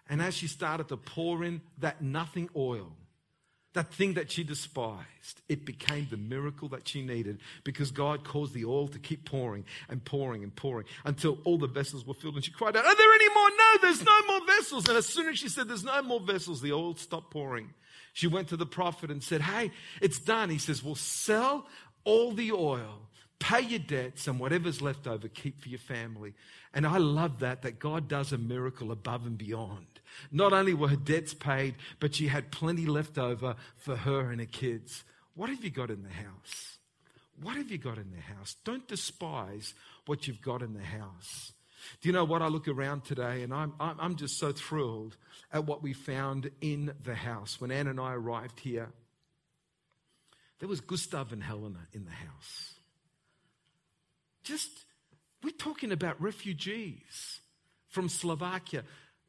And 0.09 0.23
as 0.23 0.35
she 0.35 0.47
started 0.47 0.89
to 0.89 0.97
pour 0.97 1.45
in 1.45 1.61
that 1.79 2.01
nothing 2.01 2.49
oil, 2.57 2.93
that 3.79 3.95
thing 3.95 4.15
that 4.15 4.31
she 4.31 4.43
despised, 4.43 5.41
it 5.49 5.65
became 5.65 6.09
the 6.11 6.17
miracle 6.17 6.69
that 6.69 6.87
she 6.89 7.01
needed 7.01 7.39
because 7.65 7.91
God 7.91 8.25
caused 8.25 8.53
the 8.53 8.65
oil 8.65 8.89
to 8.89 8.99
keep 8.99 9.25
pouring 9.25 9.65
and 9.89 10.05
pouring 10.05 10.43
and 10.43 10.55
pouring 10.55 10.87
until 11.05 11.39
all 11.45 11.59
the 11.59 11.69
vessels 11.69 12.05
were 12.05 12.15
filled. 12.15 12.35
And 12.35 12.45
she 12.45 12.51
cried 12.51 12.77
out, 12.77 12.85
Are 12.85 12.97
there 12.97 13.15
any 13.15 13.29
more? 13.35 13.51
No, 13.51 13.79
there's 13.81 14.05
no 14.05 14.27
more 14.27 14.47
vessels. 14.47 14.89
And 14.89 14.99
as 14.99 15.07
soon 15.07 15.29
as 15.29 15.39
she 15.39 15.49
said, 15.49 15.69
There's 15.69 15.85
no 15.85 16.03
more 16.03 16.21
vessels, 16.21 16.61
the 16.61 16.73
oil 16.73 16.97
stopped 16.97 17.31
pouring. 17.31 17.73
She 18.13 18.27
went 18.27 18.49
to 18.49 18.57
the 18.57 18.67
prophet 18.67 19.11
and 19.11 19.23
said, 19.23 19.43
Hey, 19.43 19.71
it's 20.03 20.19
done. 20.19 20.51
He 20.51 20.59
says, 20.59 20.83
Well, 20.83 20.97
sell 20.97 21.67
all 22.05 22.33
the 22.33 22.53
oil 22.53 23.09
pay 23.39 23.61
your 23.61 23.79
debts 23.79 24.27
and 24.27 24.41
whatever's 24.41 24.83
left 24.83 25.07
over 25.07 25.29
keep 25.29 25.61
for 25.61 25.69
your 25.69 25.79
family 25.79 26.35
and 26.75 26.87
i 26.87 26.99
love 26.99 27.41
that 27.41 27.63
that 27.63 27.79
god 27.79 28.09
does 28.09 28.33
a 28.33 28.39
miracle 28.39 28.91
above 28.91 29.27
and 29.27 29.39
beyond 29.39 29.98
not 30.31 30.53
only 30.53 30.75
were 30.75 30.89
her 30.89 30.97
debts 30.97 31.35
paid, 31.35 31.75
but 32.01 32.15
she 32.15 32.29
had 32.29 32.51
plenty 32.51 32.87
left 32.87 33.19
over 33.19 33.57
for 33.77 33.97
her 33.97 34.31
and 34.31 34.41
her 34.41 34.47
kids. 34.47 35.05
What 35.35 35.51
have 35.51 35.63
you 35.63 35.71
got 35.71 35.91
in 35.91 36.03
the 36.03 36.09
house? 36.09 36.79
What 37.41 37.57
have 37.57 37.71
you 37.71 37.79
got 37.79 37.99
in 37.99 38.11
the 38.11 38.21
house? 38.21 38.57
Don't 38.65 38.87
despise 38.89 39.75
what 40.07 40.27
you've 40.27 40.43
got 40.43 40.63
in 40.63 40.75
the 40.75 40.83
house. 40.83 41.53
Do 42.01 42.09
you 42.09 42.13
know 42.13 42.25
what? 42.25 42.43
I 42.43 42.49
look 42.49 42.67
around 42.67 43.05
today 43.05 43.43
and 43.43 43.55
I'm, 43.55 43.73
I'm 43.79 44.17
just 44.17 44.39
so 44.39 44.53
thrilled 44.53 45.17
at 45.53 45.65
what 45.65 45.83
we 45.83 45.93
found 45.93 46.51
in 46.61 46.93
the 47.03 47.15
house. 47.15 47.61
When 47.61 47.71
Anne 47.71 47.87
and 47.87 48.01
I 48.01 48.15
arrived 48.15 48.61
here, 48.61 48.91
there 50.59 50.69
was 50.69 50.81
Gustav 50.81 51.33
and 51.33 51.43
Helena 51.43 51.87
in 51.93 52.05
the 52.05 52.11
house. 52.11 52.75
Just, 54.43 54.71
we're 55.43 55.51
talking 55.51 55.93
about 55.93 56.21
refugees 56.21 57.41
from 57.89 58.09
Slovakia. 58.09 58.83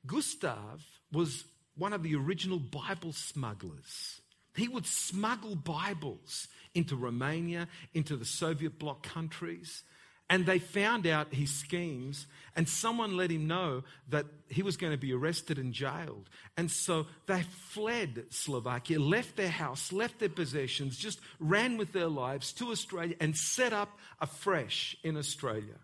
Gustav 0.05 0.83
was 1.11 1.45
one 1.75 1.93
of 1.93 2.03
the 2.03 2.15
original 2.15 2.59
Bible 2.59 3.13
smugglers. 3.13 4.21
He 4.55 4.67
would 4.67 4.85
smuggle 4.85 5.55
Bibles 5.55 6.47
into 6.73 6.95
Romania, 6.95 7.67
into 7.93 8.17
the 8.17 8.25
Soviet 8.25 8.77
bloc 8.77 9.03
countries. 9.03 9.83
And 10.31 10.45
they 10.45 10.59
found 10.59 11.07
out 11.07 11.33
his 11.33 11.49
schemes, 11.49 12.27
and 12.55 12.69
someone 12.69 13.17
let 13.17 13.31
him 13.31 13.47
know 13.47 13.83
that 14.09 14.27
he 14.47 14.61
was 14.61 14.77
going 14.77 14.91
to 14.91 14.97
be 14.97 15.11
arrested 15.11 15.57
and 15.57 15.73
jailed. 15.73 16.29
And 16.55 16.69
so 16.69 17.07
they 17.25 17.41
fled 17.41 18.25
Slovakia, 18.29 18.99
left 18.99 19.37
their 19.37 19.49
house, 19.49 19.91
left 19.91 20.19
their 20.19 20.29
possessions, 20.29 20.97
just 20.97 21.19
ran 21.39 21.77
with 21.77 21.93
their 21.93 22.09
lives 22.09 22.53
to 22.53 22.69
Australia 22.69 23.15
and 23.19 23.35
set 23.35 23.73
up 23.73 23.97
afresh 24.19 24.95
in 25.03 25.17
Australia. 25.17 25.79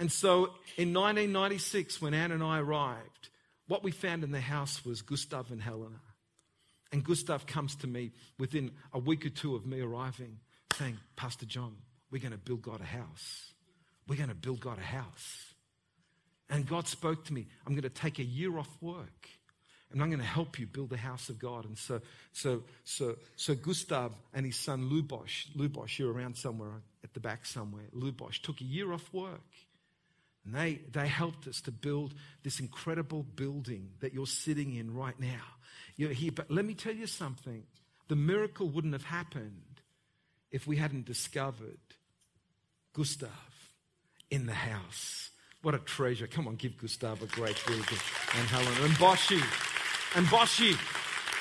And 0.00 0.10
so 0.10 0.54
in 0.78 0.94
1996, 0.94 2.00
when 2.00 2.14
Anne 2.14 2.32
and 2.32 2.42
I 2.42 2.58
arrived, 2.58 3.28
what 3.68 3.84
we 3.84 3.90
found 3.90 4.24
in 4.24 4.32
the 4.32 4.40
house 4.40 4.82
was 4.82 5.02
Gustav 5.02 5.50
and 5.50 5.60
Helena. 5.60 6.00
And 6.90 7.04
Gustav 7.04 7.46
comes 7.46 7.76
to 7.76 7.86
me 7.86 8.12
within 8.38 8.70
a 8.94 8.98
week 8.98 9.26
or 9.26 9.28
two 9.28 9.54
of 9.54 9.66
me 9.66 9.80
arriving, 9.80 10.38
saying, 10.72 10.96
Pastor 11.16 11.44
John, 11.44 11.76
we're 12.10 12.22
going 12.22 12.32
to 12.32 12.38
build 12.38 12.62
God 12.62 12.80
a 12.80 12.84
house. 12.84 13.52
We're 14.08 14.16
going 14.16 14.30
to 14.30 14.34
build 14.34 14.60
God 14.60 14.78
a 14.78 14.82
house. 14.82 15.52
And 16.48 16.66
God 16.66 16.88
spoke 16.88 17.26
to 17.26 17.34
me, 17.34 17.46
I'm 17.66 17.74
going 17.74 17.82
to 17.82 17.90
take 17.90 18.18
a 18.18 18.24
year 18.24 18.58
off 18.58 18.74
work 18.80 19.28
and 19.92 20.02
I'm 20.02 20.08
going 20.08 20.20
to 20.20 20.26
help 20.26 20.58
you 20.58 20.66
build 20.66 20.88
the 20.88 20.96
house 20.96 21.28
of 21.28 21.38
God. 21.38 21.66
And 21.66 21.76
so, 21.76 22.00
so, 22.32 22.62
so, 22.84 23.16
so 23.36 23.54
Gustav 23.54 24.12
and 24.32 24.46
his 24.46 24.56
son 24.56 24.88
Lubosh, 24.88 25.54
Lubosh, 25.54 25.98
you're 25.98 26.10
around 26.10 26.38
somewhere 26.38 26.80
at 27.04 27.12
the 27.12 27.20
back 27.20 27.44
somewhere. 27.44 27.84
Lubosh 27.94 28.40
took 28.40 28.62
a 28.62 28.64
year 28.64 28.92
off 28.94 29.12
work 29.12 29.42
and 30.44 30.54
they, 30.54 30.80
they 30.90 31.06
helped 31.06 31.46
us 31.46 31.60
to 31.62 31.72
build 31.72 32.14
this 32.42 32.60
incredible 32.60 33.22
building 33.22 33.90
that 34.00 34.14
you're 34.14 34.26
sitting 34.26 34.74
in 34.74 34.94
right 34.94 35.18
now. 35.18 35.42
You're 35.96 36.12
here. 36.12 36.32
But 36.32 36.50
let 36.50 36.64
me 36.64 36.74
tell 36.74 36.94
you 36.94 37.06
something 37.06 37.64
the 38.08 38.16
miracle 38.16 38.68
wouldn't 38.68 38.94
have 38.94 39.04
happened 39.04 39.80
if 40.50 40.66
we 40.66 40.76
hadn't 40.76 41.04
discovered 41.04 41.78
Gustav 42.92 43.30
in 44.30 44.46
the 44.46 44.54
house. 44.54 45.30
What 45.62 45.74
a 45.74 45.78
treasure. 45.78 46.26
Come 46.26 46.48
on, 46.48 46.56
give 46.56 46.76
Gustav 46.78 47.22
a 47.22 47.26
great 47.26 47.62
big 47.66 47.76
and 47.76 48.48
Helen 48.48 48.66
and 48.82 48.94
Boshi 48.94 49.42
and 50.16 50.26
Boshi 50.26 50.76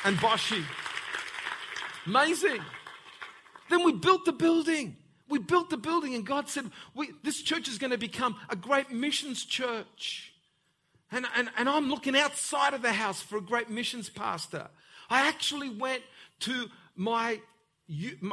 and 0.06 0.18
Boshi. 0.18 0.64
Amazing. 2.06 2.62
Then 3.70 3.84
we 3.84 3.94
built 3.94 4.26
the 4.26 4.34
building. 4.34 4.98
We 5.30 5.40
built 5.40 5.70
the 5.70 5.78
building, 5.78 6.16
and 6.16 6.26
God 6.26 6.50
said, 6.50 6.72
This 7.24 7.42
church 7.42 7.68
is 7.68 7.78
going 7.78 7.92
to 7.92 7.98
become 7.98 8.36
a 8.50 8.56
great 8.56 8.92
missions 8.92 9.46
church. 9.46 10.34
And, 11.12 11.26
and, 11.36 11.50
and 11.58 11.70
I'm 11.70 11.90
looking 11.90 12.16
outside 12.18 12.74
of 12.74 12.82
the 12.82 12.94
house 12.94 13.22
for 13.22 13.38
a 13.38 13.42
great 13.42 13.70
missions 13.70 14.10
pastor. 14.10 14.68
I 15.10 15.28
actually 15.28 15.70
went 15.70 16.04
to 16.42 16.68
my, 16.96 17.40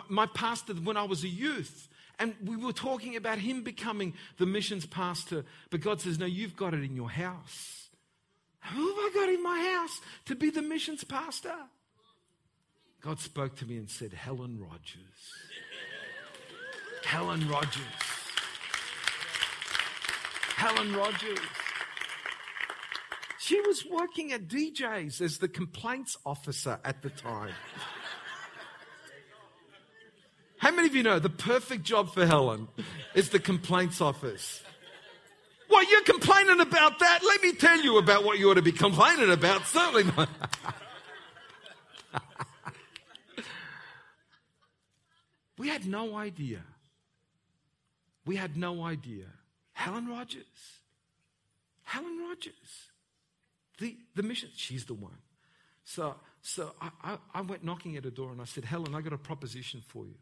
my 0.09 0.27
pastor 0.27 0.75
when 0.75 0.97
I 0.97 1.05
was 1.05 1.25
a 1.25 1.29
youth. 1.29 1.89
And 2.19 2.35
we 2.45 2.57
were 2.57 2.73
talking 2.73 3.17
about 3.17 3.39
him 3.39 3.63
becoming 3.63 4.15
the 4.39 4.47
missions 4.47 4.87
pastor. 4.87 5.45
But 5.71 5.81
God 5.81 6.01
says, 6.01 6.19
No, 6.19 6.27
you've 6.27 6.57
got 6.57 6.75
it 6.75 6.83
in 6.83 6.97
your 6.97 7.11
house. 7.11 7.89
Who 8.73 8.89
have 8.89 8.99
I 8.99 9.11
got 9.15 9.29
in 9.29 9.43
my 9.43 9.61
house 9.75 10.01
to 10.27 10.35
be 10.35 10.51
the 10.51 10.63
missions 10.63 11.05
pastor? 11.05 11.55
God 13.01 13.21
spoke 13.21 13.57
to 13.57 13.67
me 13.67 13.77
and 13.77 13.89
said, 13.89 14.13
Helen 14.13 14.59
Rogers. 14.59 15.46
Helen 17.07 17.49
Rogers. 17.49 17.71
Helen 20.57 20.93
Rogers. 20.97 21.39
She 23.39 23.61
was 23.61 23.87
working 23.89 24.33
at 24.33 24.49
DJ's 24.49 25.21
as 25.21 25.39
the 25.39 25.47
complaints 25.47 26.19
officer 26.27 26.81
at 26.85 27.03
the 27.03 27.11
time. 27.11 27.55
How 30.59 30.73
many 30.73 30.89
of 30.89 30.97
you 30.97 31.05
know 31.05 31.21
the 31.21 31.31
perfect 31.31 31.85
job 31.85 32.13
for 32.13 32.27
Helen 32.27 32.67
is 33.15 33.31
the 33.31 33.39
complaints 33.39 34.01
office? 34.01 34.65
Well, 35.71 35.89
you're 35.89 36.03
complaining 36.03 36.59
about 36.59 36.99
that. 36.99 37.21
Let 37.23 37.41
me 37.41 37.53
tell 37.53 37.81
you 37.83 37.99
about 37.99 38.25
what 38.25 38.41
you 38.41 38.51
ought 38.51 38.55
to 38.55 38.63
be 38.63 38.73
complaining 38.73 39.31
about. 39.31 39.65
Certainly 39.67 40.05
not. 40.17 40.29
we 45.57 45.69
had 45.69 45.87
no 45.87 46.17
idea 46.17 46.63
we 48.27 48.37
had 48.37 48.57
no 48.57 48.83
idea. 48.83 49.27
Helen 49.73 50.09
Rogers. 50.09 50.45
Helen 51.85 52.19
Rogers. 52.29 52.91
The, 53.79 53.97
the 54.15 54.23
mission, 54.23 54.51
she's 54.57 54.85
the 54.85 54.95
one. 54.95 55.19
So, 55.85 56.17
so 56.43 56.73
I, 56.81 56.91
I, 57.03 57.19
I 57.35 57.41
went 57.43 57.63
knocking 57.63 57.97
at 57.97 58.05
her 58.05 58.11
door 58.11 58.33
and 58.33 58.41
I 58.41 58.45
said, 58.45 58.65
Helen, 58.65 58.95
I 58.95 59.01
got 59.01 59.13
a 59.13 59.19
proposition 59.19 59.83
for 59.87 60.05
you. 60.05 60.17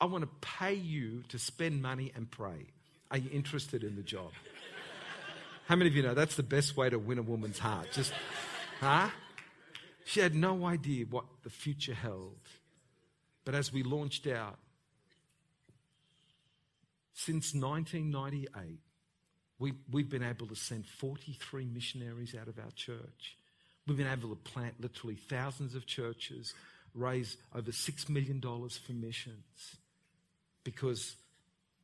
I 0.00 0.04
want 0.04 0.24
to 0.24 0.30
pay 0.40 0.74
you 0.74 1.22
to 1.28 1.38
spend 1.38 1.80
money 1.80 2.12
and 2.14 2.30
pray. 2.30 2.66
Are 3.10 3.18
you 3.18 3.30
interested 3.32 3.84
in 3.84 3.96
the 3.96 4.02
job? 4.02 4.30
How 5.68 5.76
many 5.76 5.88
of 5.88 5.96
you 5.96 6.02
know 6.02 6.14
that's 6.14 6.34
the 6.34 6.42
best 6.42 6.76
way 6.76 6.90
to 6.90 6.98
win 6.98 7.18
a 7.18 7.22
woman's 7.22 7.58
heart? 7.58 7.88
Just, 7.92 8.12
huh? 8.80 9.08
She 10.04 10.20
had 10.20 10.34
no 10.34 10.66
idea 10.66 11.06
what 11.08 11.24
the 11.44 11.50
future 11.50 11.94
held. 11.94 12.36
But 13.44 13.54
as 13.54 13.72
we 13.72 13.82
launched 13.82 14.26
out, 14.26 14.58
since 17.14 17.54
1998, 17.54 18.78
we, 19.58 19.72
we've 19.90 20.10
been 20.10 20.22
able 20.22 20.46
to 20.46 20.56
send 20.56 20.86
43 20.86 21.66
missionaries 21.66 22.34
out 22.34 22.48
of 22.48 22.58
our 22.58 22.70
church. 22.74 23.36
We've 23.86 23.96
been 23.96 24.06
able 24.06 24.30
to 24.30 24.36
plant 24.36 24.74
literally 24.80 25.16
thousands 25.16 25.74
of 25.74 25.86
churches, 25.86 26.54
raise 26.94 27.36
over 27.54 27.70
$6 27.70 28.08
million 28.08 28.40
for 28.40 28.92
missions 28.92 29.76
because 30.64 31.16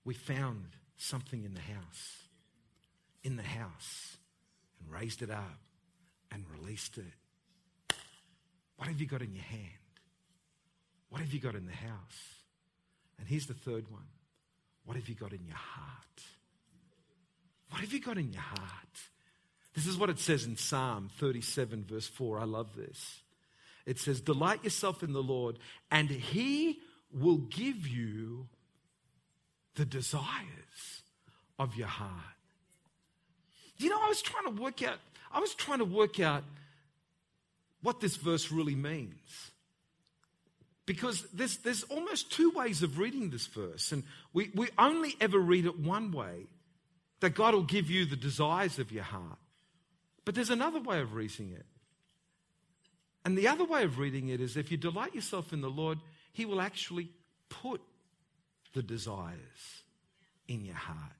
we 0.05 0.15
found 0.15 0.71
something 0.97 1.45
in 1.45 1.55
the 1.55 1.61
house, 1.61 2.23
in 3.23 3.37
the 3.37 3.43
house, 3.43 4.17
and 4.81 4.93
raised 4.93 5.23
it 5.23 5.31
up 5.31 5.59
and 6.33 6.45
released 6.61 6.99
it. 6.99 7.95
What 8.77 8.89
have 8.89 9.01
you 9.01 9.07
got 9.07 9.23
in 9.23 9.35
your 9.35 9.45
hand? 9.45 9.63
What 11.11 11.21
have 11.21 11.33
you 11.33 11.41
got 11.41 11.55
in 11.55 11.67
the 11.67 11.73
house? 11.73 12.35
And 13.19 13.27
here's 13.27 13.47
the 13.47 13.55
third 13.55 13.91
one 13.91 14.07
what 14.89 14.97
have 14.97 15.07
you 15.07 15.15
got 15.15 15.35
in 15.35 15.45
your 15.47 15.55
heart? 15.55 16.23
What 17.69 17.83
have 17.83 17.93
you 17.93 18.01
got 18.01 18.17
in 18.17 18.33
your 18.33 18.41
heart? 18.41 18.89
This 19.75 19.87
is 19.87 19.99
what 19.99 20.09
it 20.09 20.19
says 20.19 20.47
in 20.47 20.57
Psalm 20.57 21.11
37, 21.19 21.85
verse 21.87 22.07
4. 22.07 22.41
I 22.41 22.45
love 22.45 22.75
this. 22.75 23.21
It 23.85 23.99
says, 23.99 24.23
Delight 24.23 24.65
yourself 24.65 25.03
in 25.03 25.13
the 25.13 25.23
Lord, 25.23 25.59
and 25.91 26.09
He 26.09 26.79
will 27.13 27.37
give 27.37 27.87
you 27.87 28.47
the 29.75 29.85
desires 29.85 31.03
of 31.59 31.77
your 31.77 31.89
heart. 31.89 32.11
You 33.77 33.91
know, 33.91 34.01
I 34.03 34.09
was 34.09 34.23
trying 34.23 34.45
to 34.45 34.63
work 34.63 34.83
out, 34.83 35.01
I 35.31 35.41
was 35.41 35.55
trying 35.55 35.81
to 35.81 35.85
work 35.85 36.19
out 36.19 36.45
what 37.83 38.01
this 38.01 38.17
verse 38.17 38.51
really 38.51 38.75
means. 38.75 39.51
Because 40.89 41.27
there's, 41.35 41.59
there's 41.59 41.83
almost 41.83 42.33
two 42.33 42.51
ways 42.53 42.83
of 42.83 42.99
reading 42.99 43.29
this 43.29 43.47
verse, 43.47 43.93
and 43.93 44.05
we, 44.33 44.51
we 44.55 44.71
only 44.79 45.15
ever 45.21 45.39
read 45.39 45.67
it 45.67 45.79
one 45.79 46.13
way 46.13 46.47
that 47.21 47.35
God 47.35 47.53
will 47.53 47.63
give 47.63 47.91
you 47.91 48.07
the 48.07 48.17
desires 48.17 48.79
of 48.79 48.91
your 48.91 49.05
heart. 49.05 49.37
But 50.25 50.35
there's 50.35 50.49
another 50.49 50.81
way 50.81 51.01
of 51.01 51.13
reading 51.13 51.53
it. 51.53 51.67
And 53.23 53.37
the 53.37 53.49
other 53.49 53.67
way 53.67 53.83
of 53.83 53.99
reading 53.99 54.31
it 54.31 54.41
is 54.41 54.57
if 54.57 54.71
you 54.71 54.79
delight 54.79 55.15
yourself 55.15 55.53
in 55.53 55.61
the 55.61 55.69
Lord, 55.69 55.99
He 56.33 56.47
will 56.47 56.63
actually 56.63 57.11
put 57.51 57.83
the 58.73 58.83
desires 58.83 59.83
in 60.49 60.65
your 60.65 60.75
heart. 60.75 61.13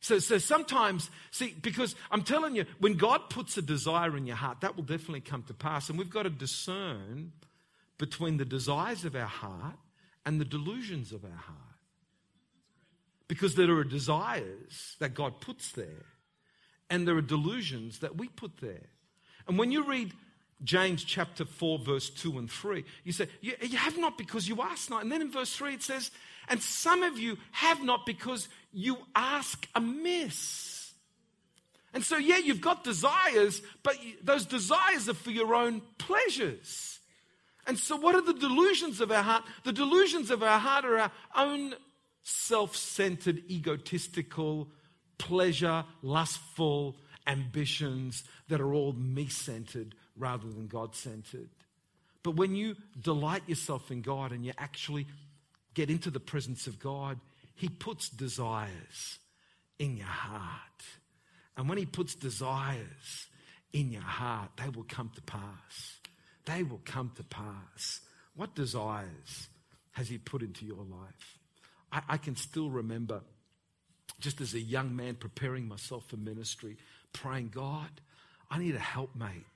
So, 0.00 0.18
so 0.18 0.38
sometimes, 0.38 1.08
see, 1.30 1.54
because 1.62 1.94
I'm 2.10 2.22
telling 2.22 2.56
you, 2.56 2.64
when 2.80 2.94
God 2.94 3.30
puts 3.30 3.56
a 3.58 3.62
desire 3.62 4.16
in 4.16 4.26
your 4.26 4.34
heart, 4.34 4.62
that 4.62 4.74
will 4.74 4.82
definitely 4.82 5.20
come 5.20 5.44
to 5.44 5.54
pass. 5.54 5.88
And 5.88 5.96
we've 5.96 6.10
got 6.10 6.24
to 6.24 6.30
discern 6.30 7.30
between 7.98 8.36
the 8.36 8.44
desires 8.44 9.04
of 9.04 9.14
our 9.14 9.26
heart 9.26 9.76
and 10.24 10.40
the 10.40 10.44
delusions 10.44 11.12
of 11.12 11.24
our 11.24 11.30
heart. 11.30 11.58
Because 13.28 13.54
there 13.54 13.70
are 13.76 13.84
desires 13.84 14.96
that 15.00 15.14
God 15.14 15.40
puts 15.40 15.72
there, 15.72 16.06
and 16.88 17.06
there 17.06 17.16
are 17.16 17.22
delusions 17.22 18.00
that 18.00 18.16
we 18.16 18.28
put 18.28 18.58
there. 18.58 18.88
And 19.48 19.58
when 19.58 19.72
you 19.72 19.84
read 19.84 20.12
James 20.62 21.04
chapter 21.04 21.44
4, 21.44 21.78
verse 21.80 22.10
2 22.10 22.38
and 22.38 22.50
3, 22.50 22.84
you 23.04 23.12
say, 23.12 23.28
You, 23.40 23.54
you 23.60 23.76
have 23.76 23.98
not 23.98 24.16
because 24.16 24.48
you 24.48 24.62
ask 24.62 24.90
not. 24.90 25.02
And 25.02 25.10
then 25.10 25.20
in 25.20 25.30
verse 25.30 25.54
3, 25.54 25.74
it 25.74 25.82
says, 25.82 26.10
And 26.48 26.62
some 26.62 27.02
of 27.02 27.18
you 27.18 27.36
have 27.52 27.82
not 27.82 28.06
because 28.06 28.48
you 28.72 28.98
ask 29.14 29.66
amiss. 29.74 30.92
And 31.92 32.04
so, 32.04 32.16
yeah, 32.16 32.38
you've 32.38 32.60
got 32.60 32.84
desires, 32.84 33.62
but 33.82 33.96
those 34.22 34.44
desires 34.44 35.08
are 35.08 35.14
for 35.14 35.30
your 35.30 35.54
own 35.54 35.82
pleasures. 35.98 36.95
And 37.66 37.78
so, 37.78 37.96
what 37.96 38.14
are 38.14 38.22
the 38.22 38.34
delusions 38.34 39.00
of 39.00 39.10
our 39.10 39.22
heart? 39.22 39.44
The 39.64 39.72
delusions 39.72 40.30
of 40.30 40.42
our 40.42 40.58
heart 40.58 40.84
are 40.84 40.98
our 40.98 41.12
own 41.34 41.74
self 42.22 42.76
centered, 42.76 43.42
egotistical, 43.48 44.68
pleasure, 45.18 45.84
lustful 46.02 46.96
ambitions 47.26 48.24
that 48.48 48.60
are 48.60 48.72
all 48.72 48.92
me 48.92 49.26
centered 49.26 49.94
rather 50.16 50.48
than 50.48 50.68
God 50.68 50.94
centered. 50.94 51.48
But 52.22 52.36
when 52.36 52.54
you 52.54 52.76
delight 53.00 53.42
yourself 53.46 53.90
in 53.90 54.02
God 54.02 54.32
and 54.32 54.44
you 54.44 54.52
actually 54.58 55.06
get 55.74 55.90
into 55.90 56.10
the 56.10 56.20
presence 56.20 56.66
of 56.66 56.78
God, 56.78 57.20
He 57.54 57.68
puts 57.68 58.08
desires 58.08 59.18
in 59.78 59.96
your 59.96 60.06
heart. 60.06 60.82
And 61.56 61.68
when 61.68 61.78
He 61.78 61.86
puts 61.86 62.14
desires 62.14 63.26
in 63.72 63.92
your 63.92 64.02
heart, 64.02 64.50
they 64.56 64.68
will 64.68 64.86
come 64.88 65.10
to 65.14 65.22
pass. 65.22 66.00
They 66.46 66.62
will 66.62 66.80
come 66.84 67.12
to 67.16 67.24
pass. 67.24 68.00
What 68.34 68.54
desires 68.54 69.48
has 69.92 70.08
He 70.08 70.18
put 70.18 70.42
into 70.42 70.64
your 70.64 70.84
life? 70.84 71.38
I, 71.92 72.02
I 72.10 72.16
can 72.16 72.36
still 72.36 72.70
remember, 72.70 73.20
just 74.20 74.40
as 74.40 74.54
a 74.54 74.60
young 74.60 74.96
man 74.96 75.16
preparing 75.16 75.68
myself 75.68 76.06
for 76.08 76.16
ministry, 76.16 76.76
praying, 77.12 77.50
God, 77.54 77.90
I 78.50 78.58
need 78.58 78.74
a 78.74 78.80
helpmate 78.80 79.46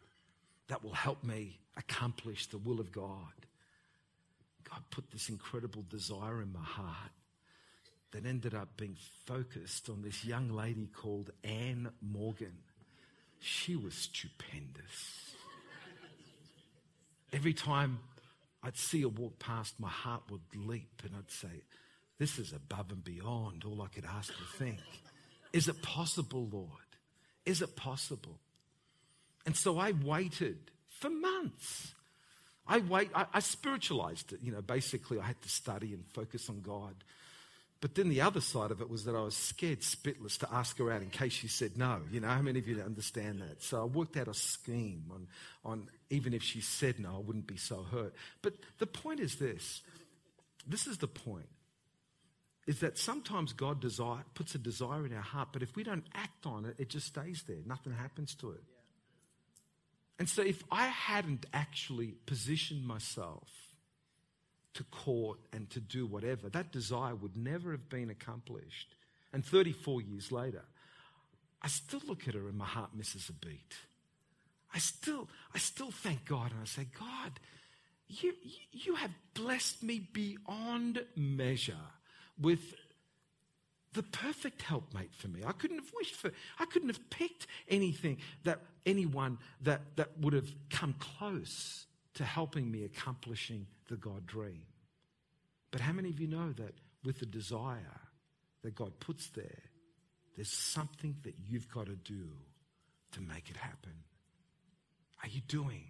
that 0.68 0.84
will 0.84 0.92
help 0.92 1.24
me 1.24 1.58
accomplish 1.76 2.46
the 2.46 2.58
will 2.58 2.80
of 2.80 2.92
God. 2.92 3.32
God 4.68 4.82
put 4.90 5.10
this 5.10 5.28
incredible 5.28 5.84
desire 5.88 6.42
in 6.42 6.52
my 6.52 6.62
heart 6.62 7.12
that 8.12 8.26
ended 8.26 8.54
up 8.54 8.76
being 8.76 8.96
focused 9.26 9.88
on 9.88 10.02
this 10.02 10.24
young 10.24 10.50
lady 10.50 10.88
called 10.92 11.30
Anne 11.44 11.90
Morgan. 12.00 12.56
She 13.40 13.76
was 13.76 13.94
stupendous. 13.94 15.29
Every 17.32 17.52
time 17.52 18.00
I'd 18.62 18.76
see 18.76 19.02
her 19.02 19.08
walk 19.08 19.38
past, 19.38 19.78
my 19.78 19.88
heart 19.88 20.22
would 20.30 20.42
leap 20.54 21.02
and 21.04 21.12
I'd 21.16 21.30
say, 21.30 21.62
This 22.18 22.38
is 22.38 22.52
above 22.52 22.90
and 22.90 23.02
beyond 23.02 23.64
all 23.64 23.82
I 23.82 23.88
could 23.88 24.04
ask 24.04 24.32
or 24.32 24.58
think. 24.58 24.80
Is 25.52 25.68
it 25.68 25.82
possible, 25.82 26.48
Lord? 26.52 26.68
Is 27.44 27.62
it 27.62 27.76
possible? 27.76 28.38
And 29.46 29.56
so 29.56 29.78
I 29.78 29.92
waited 29.92 30.58
for 30.88 31.10
months. 31.10 31.94
I 32.66 32.78
wait. 32.78 33.10
I, 33.14 33.26
I, 33.32 33.40
spiritualized 33.40 34.32
it. 34.32 34.40
You 34.42 34.52
know, 34.52 34.62
basically, 34.62 35.18
I 35.18 35.26
had 35.26 35.42
to 35.42 35.48
study 35.48 35.92
and 35.92 36.04
focus 36.12 36.48
on 36.48 36.60
God. 36.60 36.94
But 37.80 37.94
then 37.94 38.10
the 38.10 38.20
other 38.20 38.42
side 38.42 38.70
of 38.70 38.82
it 38.82 38.90
was 38.90 39.04
that 39.04 39.16
I 39.16 39.22
was 39.22 39.34
scared 39.34 39.80
spitless 39.80 40.38
to 40.38 40.48
ask 40.52 40.76
her 40.78 40.92
out 40.92 41.00
in 41.00 41.08
case 41.08 41.32
she 41.32 41.48
said 41.48 41.78
no. 41.78 42.00
You 42.10 42.20
know, 42.20 42.28
how 42.28 42.42
many 42.42 42.58
of 42.58 42.68
you 42.68 42.80
understand 42.82 43.40
that? 43.40 43.62
So 43.62 43.80
I 43.80 43.84
worked 43.84 44.18
out 44.18 44.28
a 44.28 44.34
scheme 44.34 45.04
on, 45.10 45.28
on 45.64 45.88
even 46.10 46.34
if 46.34 46.42
she 46.42 46.60
said 46.60 46.98
no, 46.98 47.16
I 47.16 47.18
wouldn't 47.18 47.46
be 47.46 47.56
so 47.56 47.86
hurt. 47.90 48.14
But 48.42 48.54
the 48.78 48.86
point 48.86 49.20
is 49.20 49.36
this. 49.36 49.80
This 50.66 50.86
is 50.86 50.98
the 50.98 51.08
point. 51.08 51.48
Is 52.66 52.80
that 52.80 52.98
sometimes 52.98 53.54
God 53.54 53.80
desire, 53.80 54.22
puts 54.34 54.54
a 54.54 54.58
desire 54.58 55.06
in 55.06 55.14
our 55.14 55.22
heart, 55.22 55.48
but 55.52 55.62
if 55.62 55.74
we 55.74 55.82
don't 55.82 56.04
act 56.14 56.44
on 56.44 56.66
it, 56.66 56.74
it 56.78 56.90
just 56.90 57.06
stays 57.06 57.42
there. 57.48 57.56
Nothing 57.66 57.94
happens 57.94 58.34
to 58.36 58.50
it. 58.50 58.62
And 60.18 60.28
so, 60.28 60.42
if 60.42 60.62
I 60.70 60.86
hadn't 60.86 61.46
actually 61.54 62.14
positioned 62.26 62.86
myself 62.86 63.48
to 64.74 64.84
court 64.84 65.38
and 65.52 65.68
to 65.70 65.80
do 65.80 66.06
whatever, 66.06 66.48
that 66.48 66.72
desire 66.72 67.14
would 67.14 67.36
never 67.36 67.72
have 67.72 67.88
been 67.88 68.10
accomplished. 68.10 68.94
And 69.32 69.44
34 69.44 70.02
years 70.02 70.30
later, 70.30 70.62
I 71.62 71.68
still 71.68 72.00
look 72.06 72.26
at 72.28 72.34
her 72.34 72.48
and 72.48 72.56
my 72.56 72.66
heart 72.66 72.90
misses 72.94 73.28
a 73.28 73.32
beat. 73.32 73.74
I 74.72 74.78
still, 74.78 75.28
I 75.54 75.58
still 75.58 75.90
thank 75.90 76.24
God 76.24 76.52
and 76.52 76.60
I 76.60 76.64
say, 76.64 76.86
God, 76.98 77.40
you, 78.08 78.34
you 78.72 78.94
have 78.94 79.10
blessed 79.34 79.82
me 79.82 80.08
beyond 80.12 81.04
measure 81.16 81.74
with 82.40 82.74
the 83.92 84.02
perfect 84.04 84.62
helpmate 84.62 85.14
for 85.14 85.28
me. 85.28 85.40
I 85.44 85.52
couldn't 85.52 85.78
have 85.78 85.92
wished 85.96 86.14
for, 86.14 86.30
I 86.58 86.64
couldn't 86.66 86.88
have 86.88 87.10
picked 87.10 87.46
anything 87.68 88.18
that 88.44 88.60
anyone 88.86 89.38
that, 89.62 89.82
that 89.96 90.18
would 90.20 90.32
have 90.32 90.48
come 90.70 90.94
close 90.98 91.86
to 92.14 92.24
helping 92.24 92.70
me 92.70 92.84
accomplishing 92.84 93.66
the 93.90 93.96
God 93.96 94.26
dream. 94.26 94.62
But 95.70 95.80
how 95.82 95.92
many 95.92 96.08
of 96.08 96.18
you 96.20 96.28
know 96.28 96.52
that 96.52 96.74
with 97.04 97.18
the 97.18 97.26
desire 97.26 98.00
that 98.62 98.74
God 98.74 98.98
puts 99.00 99.28
there, 99.28 99.62
there's 100.36 100.52
something 100.52 101.16
that 101.24 101.34
you've 101.46 101.68
got 101.68 101.86
to 101.86 101.96
do 101.96 102.28
to 103.12 103.20
make 103.20 103.50
it 103.50 103.56
happen? 103.56 103.92
Are 105.22 105.28
you 105.28 105.40
doing 105.48 105.84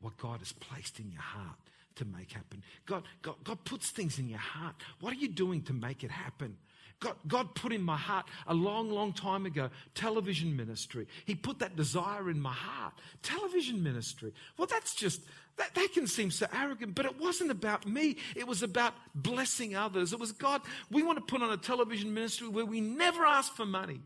what 0.00 0.16
God 0.16 0.38
has 0.38 0.52
placed 0.52 1.00
in 1.00 1.10
your 1.10 1.20
heart 1.20 1.58
to 1.96 2.04
make 2.04 2.32
happen? 2.32 2.62
God, 2.86 3.02
God, 3.20 3.36
God 3.44 3.64
puts 3.64 3.90
things 3.90 4.18
in 4.18 4.28
your 4.28 4.38
heart. 4.38 4.76
What 5.00 5.12
are 5.12 5.18
you 5.18 5.28
doing 5.28 5.62
to 5.62 5.72
make 5.72 6.02
it 6.02 6.10
happen? 6.10 6.56
God, 7.00 7.16
God 7.26 7.54
put 7.54 7.72
in 7.72 7.82
my 7.82 7.96
heart 7.96 8.26
a 8.46 8.54
long, 8.54 8.90
long 8.90 9.12
time 9.12 9.46
ago 9.46 9.70
television 9.94 10.56
ministry. 10.56 11.06
He 11.24 11.34
put 11.34 11.58
that 11.58 11.76
desire 11.76 12.30
in 12.30 12.40
my 12.40 12.52
heart. 12.52 12.94
Television 13.22 13.82
ministry. 13.82 14.32
Well, 14.56 14.66
that's 14.70 14.94
just, 14.94 15.20
that, 15.56 15.74
that 15.74 15.88
can 15.92 16.06
seem 16.06 16.30
so 16.30 16.46
arrogant, 16.52 16.94
but 16.94 17.04
it 17.04 17.20
wasn't 17.20 17.50
about 17.50 17.86
me. 17.86 18.16
It 18.34 18.46
was 18.46 18.62
about 18.62 18.94
blessing 19.14 19.76
others. 19.76 20.12
It 20.12 20.18
was 20.18 20.32
God, 20.32 20.62
we 20.90 21.02
want 21.02 21.18
to 21.18 21.24
put 21.24 21.42
on 21.42 21.50
a 21.50 21.56
television 21.56 22.14
ministry 22.14 22.48
where 22.48 22.66
we 22.66 22.80
never 22.80 23.24
ask 23.24 23.54
for 23.54 23.66
money 23.66 24.00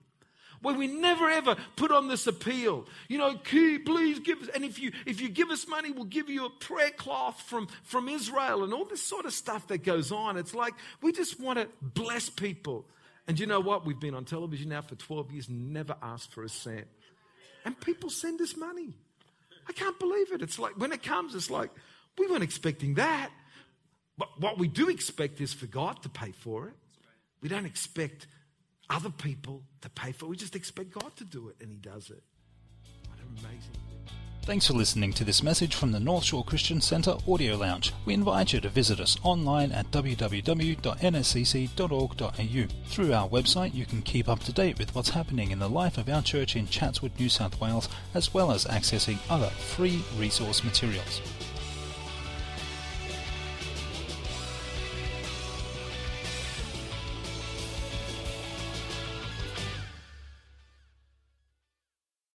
where 0.61 0.75
we 0.75 0.87
never 0.87 1.29
ever 1.29 1.57
put 1.77 1.91
on 1.91 2.09
this 2.09 2.27
appeal. 2.27 2.87
You 3.09 3.19
know, 3.19 3.37
Key, 3.37 3.79
please 3.79 4.19
give 4.21 4.43
us, 4.43 4.49
and 4.55 4.65
if 4.65 4.79
you 4.79 4.93
if 5.07 5.21
you 5.21 5.29
give 5.29 5.51
us 5.51 5.67
money, 5.69 5.91
we'll 5.91 6.05
give 6.05 6.29
you 6.29 6.47
a 6.47 6.51
prayer 6.51 6.91
cloth 6.91 7.41
from, 7.43 7.69
from 7.85 8.09
Israel 8.09 8.65
and 8.65 8.73
all 8.73 8.85
this 8.85 9.03
sort 9.03 9.27
of 9.27 9.33
stuff 9.33 9.69
that 9.69 9.85
goes 9.85 10.13
on. 10.13 10.37
It's 10.37 10.55
like 10.55 10.75
we 11.03 11.13
just 11.13 11.41
want 11.41 11.59
to 11.59 11.69
bless 11.83 12.29
people. 12.29 12.87
And 13.27 13.39
you 13.39 13.47
know 13.47 13.61
what? 13.61 13.85
We've 13.85 14.01
been 14.01 14.15
on 14.15 14.25
television 14.25 14.71
now 14.71 14.81
for 14.81 14.95
12 14.95 15.33
years, 15.33 15.49
never 15.51 15.97
asked 16.03 16.33
for 16.33 16.45
a 16.45 16.49
cent. 16.49 16.87
And 17.65 17.79
people 17.79 18.09
send 18.09 18.41
us 18.41 18.57
money. 18.57 18.95
I 19.69 19.73
can't 19.73 19.99
believe 19.99 20.33
it. 20.33 20.41
It's 20.41 20.59
like 20.59 20.79
when 20.79 20.93
it 20.93 21.03
comes, 21.03 21.35
it's 21.35 21.51
like 21.51 21.71
we 22.19 22.27
weren't 22.27 22.43
expecting 22.43 22.95
that. 22.95 23.31
But 24.17 24.29
what 24.41 24.59
we 24.59 24.67
do 24.67 24.89
expect 24.89 25.41
is 25.41 25.53
for 25.53 25.67
God 25.67 26.03
to 26.03 26.09
pay 26.09 26.33
for 26.33 26.69
it. 26.69 26.75
We 27.41 27.49
don't 27.49 27.67
expect 27.67 28.27
other 28.91 29.11
people 29.11 29.63
to 29.81 29.91
pay 29.91 30.13
for. 30.13 30.27
We 30.27 30.37
just 30.37 30.57
expect 30.57 30.93
God 30.93 31.17
to 31.17 31.25
do 31.25 31.49
it, 31.49 31.57
and 31.61 31.71
He 31.71 31.79
does 31.79 32.11
it. 32.11 32.23
What 33.09 33.19
an 33.19 33.39
amazing. 33.39 33.73
Thanks 34.49 34.67
for 34.67 34.73
listening 34.73 35.13
to 35.13 35.25
this 35.25 35.43
message 35.43 35.75
from 35.75 35.93
the 35.93 36.01
North 36.01 36.25
Shore 36.25 36.43
Christian 36.43 36.81
Centre 36.81 37.19
Audio 37.29 37.55
Lounge. 37.55 37.93
We 38.07 38.15
invite 38.15 38.55
you 38.55 38.61
to 38.61 38.71
visit 38.71 38.99
us 38.99 39.19
online 39.23 39.73
at 39.73 39.91
www.nscc.org.au. 39.91 42.67
Through 42.87 43.13
our 43.13 43.29
website, 43.29 43.75
you 43.75 43.85
can 43.85 44.01
keep 44.01 44.27
up 44.27 44.41
to 44.45 44.53
date 44.55 44.79
with 44.79 44.95
what's 44.95 45.11
happening 45.11 45.51
in 45.51 45.59
the 45.59 45.69
life 45.69 45.99
of 45.99 46.09
our 46.09 46.23
church 46.23 46.57
in 46.57 46.67
Chatswood, 46.67 47.13
New 47.19 47.29
South 47.29 47.61
Wales, 47.61 47.91
as 48.15 48.33
well 48.33 48.51
as 48.51 48.65
accessing 48.65 49.19
other 49.29 49.51
free 49.51 50.03
resource 50.17 50.65
materials. 50.65 51.21